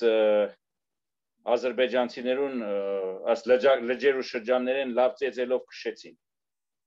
[1.54, 2.62] ադրբեջանցիներուն
[3.34, 6.14] աս լջեր ու շրջաններեն լավ ծեծելով քշեցին։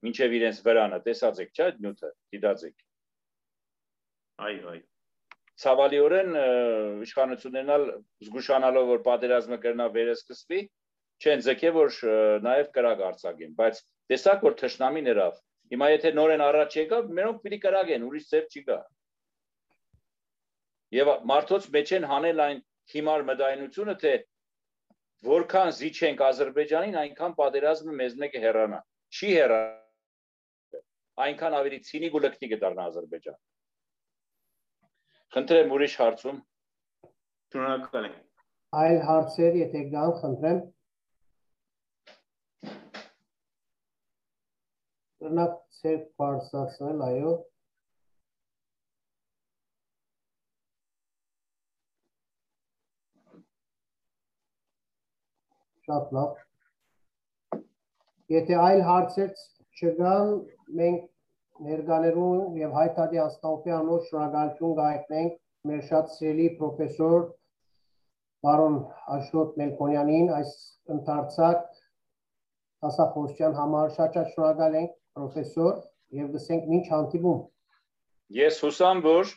[0.06, 2.86] Մինչև իրենց վրանը տեսած եք, չէ՞, նյութը, դիտած եք։
[4.48, 4.86] Այո, այո
[5.58, 6.36] ցավալիորեն
[7.08, 7.86] իշխանություններն ալ
[8.28, 10.60] զգուշանալով որ պատերազմը կրնա վերսկսվի
[11.18, 11.96] չեն ձգե որ
[12.46, 13.80] նաև կրակ արྩագեն բայց
[14.14, 15.40] տեսակ որ թշնամի ներավ
[15.72, 18.78] Հիմա եթե նորեն առաջ եկավ, մերոնք պիտի կրագեն, ուրիշ ձև չի գա։
[20.96, 22.62] Եվ մարդոց մեջ են հանել այն
[22.94, 24.14] հիմար մտայնությունը, թե
[25.28, 28.80] որքան զիջենք Ադրբեջանին, այնքան պատերազմը մեզ մեկը հեռանա։
[29.18, 29.60] Չի հեռա։
[31.26, 33.38] Այնքան ավելի ցինիկ ու լկտի կդառնա Ադրբեջան։
[35.36, 36.42] Խնդրեմ ուրիշ հարցում։
[37.54, 38.18] Շնորհակալ եմ։
[38.82, 40.62] Այլ հարցեր, եթե կան, խնդրեմ։
[45.18, 47.34] Կրնակ ցերկ բարձրացնել, այո։
[55.88, 56.42] Շատ լավ։
[58.38, 59.38] Եթե այլ հարցեր
[59.78, 60.30] չկան,
[60.80, 61.04] մենք
[61.68, 65.36] ներկաներուն եւ հայտարարի անստամբի անոր շնորհակալություն գայտնենք
[65.70, 67.26] մեր շատ սիրելի պրոֆեսոր
[68.48, 68.78] բարոն
[69.18, 70.54] Աշոտ Մելքոնյանին այս
[70.96, 71.64] ընթարցակ
[72.86, 75.76] հասախոսության համար շատ շատ շնորհակալ ենք պրոֆեսոր
[76.22, 77.40] եւ գսենք ինչ հանդիպում։
[78.38, 79.34] Ես հուսամ, որ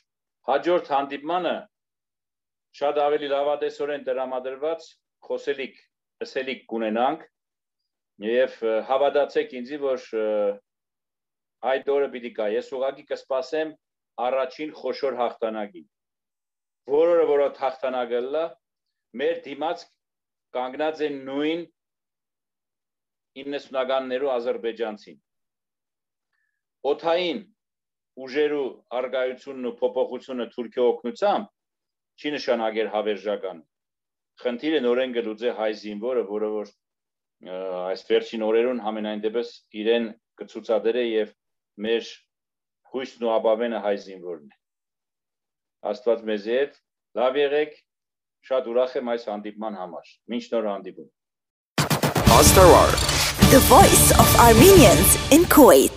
[0.50, 1.56] հաջորդ հանդիպմանը
[2.80, 4.88] շատ ավելի լավատեսորեն դրամադրված
[5.26, 5.76] խոսելիք,
[6.26, 7.24] ասելիք կունենանք
[8.28, 8.56] եւ
[8.90, 10.04] հավատացեք ինձի, որ
[11.70, 13.72] այդ օրը պիտի գա։ Ես ուղղակի կսպասեմ
[14.26, 15.86] առաջին խոշոր հաղթանակին։
[16.90, 18.44] Որորը որոտ հաղթանակը լա,
[19.20, 19.88] մեր դիմաց
[20.56, 21.66] կանգնած են նույն
[23.40, 25.18] 90-ականներու ազերբայջանցին
[26.88, 27.40] օթային
[28.24, 28.66] ուժերու
[28.98, 31.50] արգայությունն ու փոփոխությունը Թուրքիա օգնությամբ
[32.20, 33.60] չի նշանակեր հավերժական։
[34.44, 36.70] Խնդիրը նորեն գլուծե հայ զինվորը, որը որ
[37.40, 40.08] այս վերջին օրերուն համենայն դեպս իրեն
[40.40, 41.30] կցուցադրե եւ
[41.80, 42.10] մեր
[42.92, 44.58] հույսն ու ապավենը հայ զինվորն է։
[45.90, 46.76] Աստված մեզի հետ։
[47.20, 47.78] Լավ եղեք։
[48.50, 51.08] Շատ ուրախ եմ այս հանդիպման համար։ Մինչ նոր հանդիպում։
[52.40, 52.92] Astawar.
[53.50, 55.89] The voice of Armenians in Kuwait.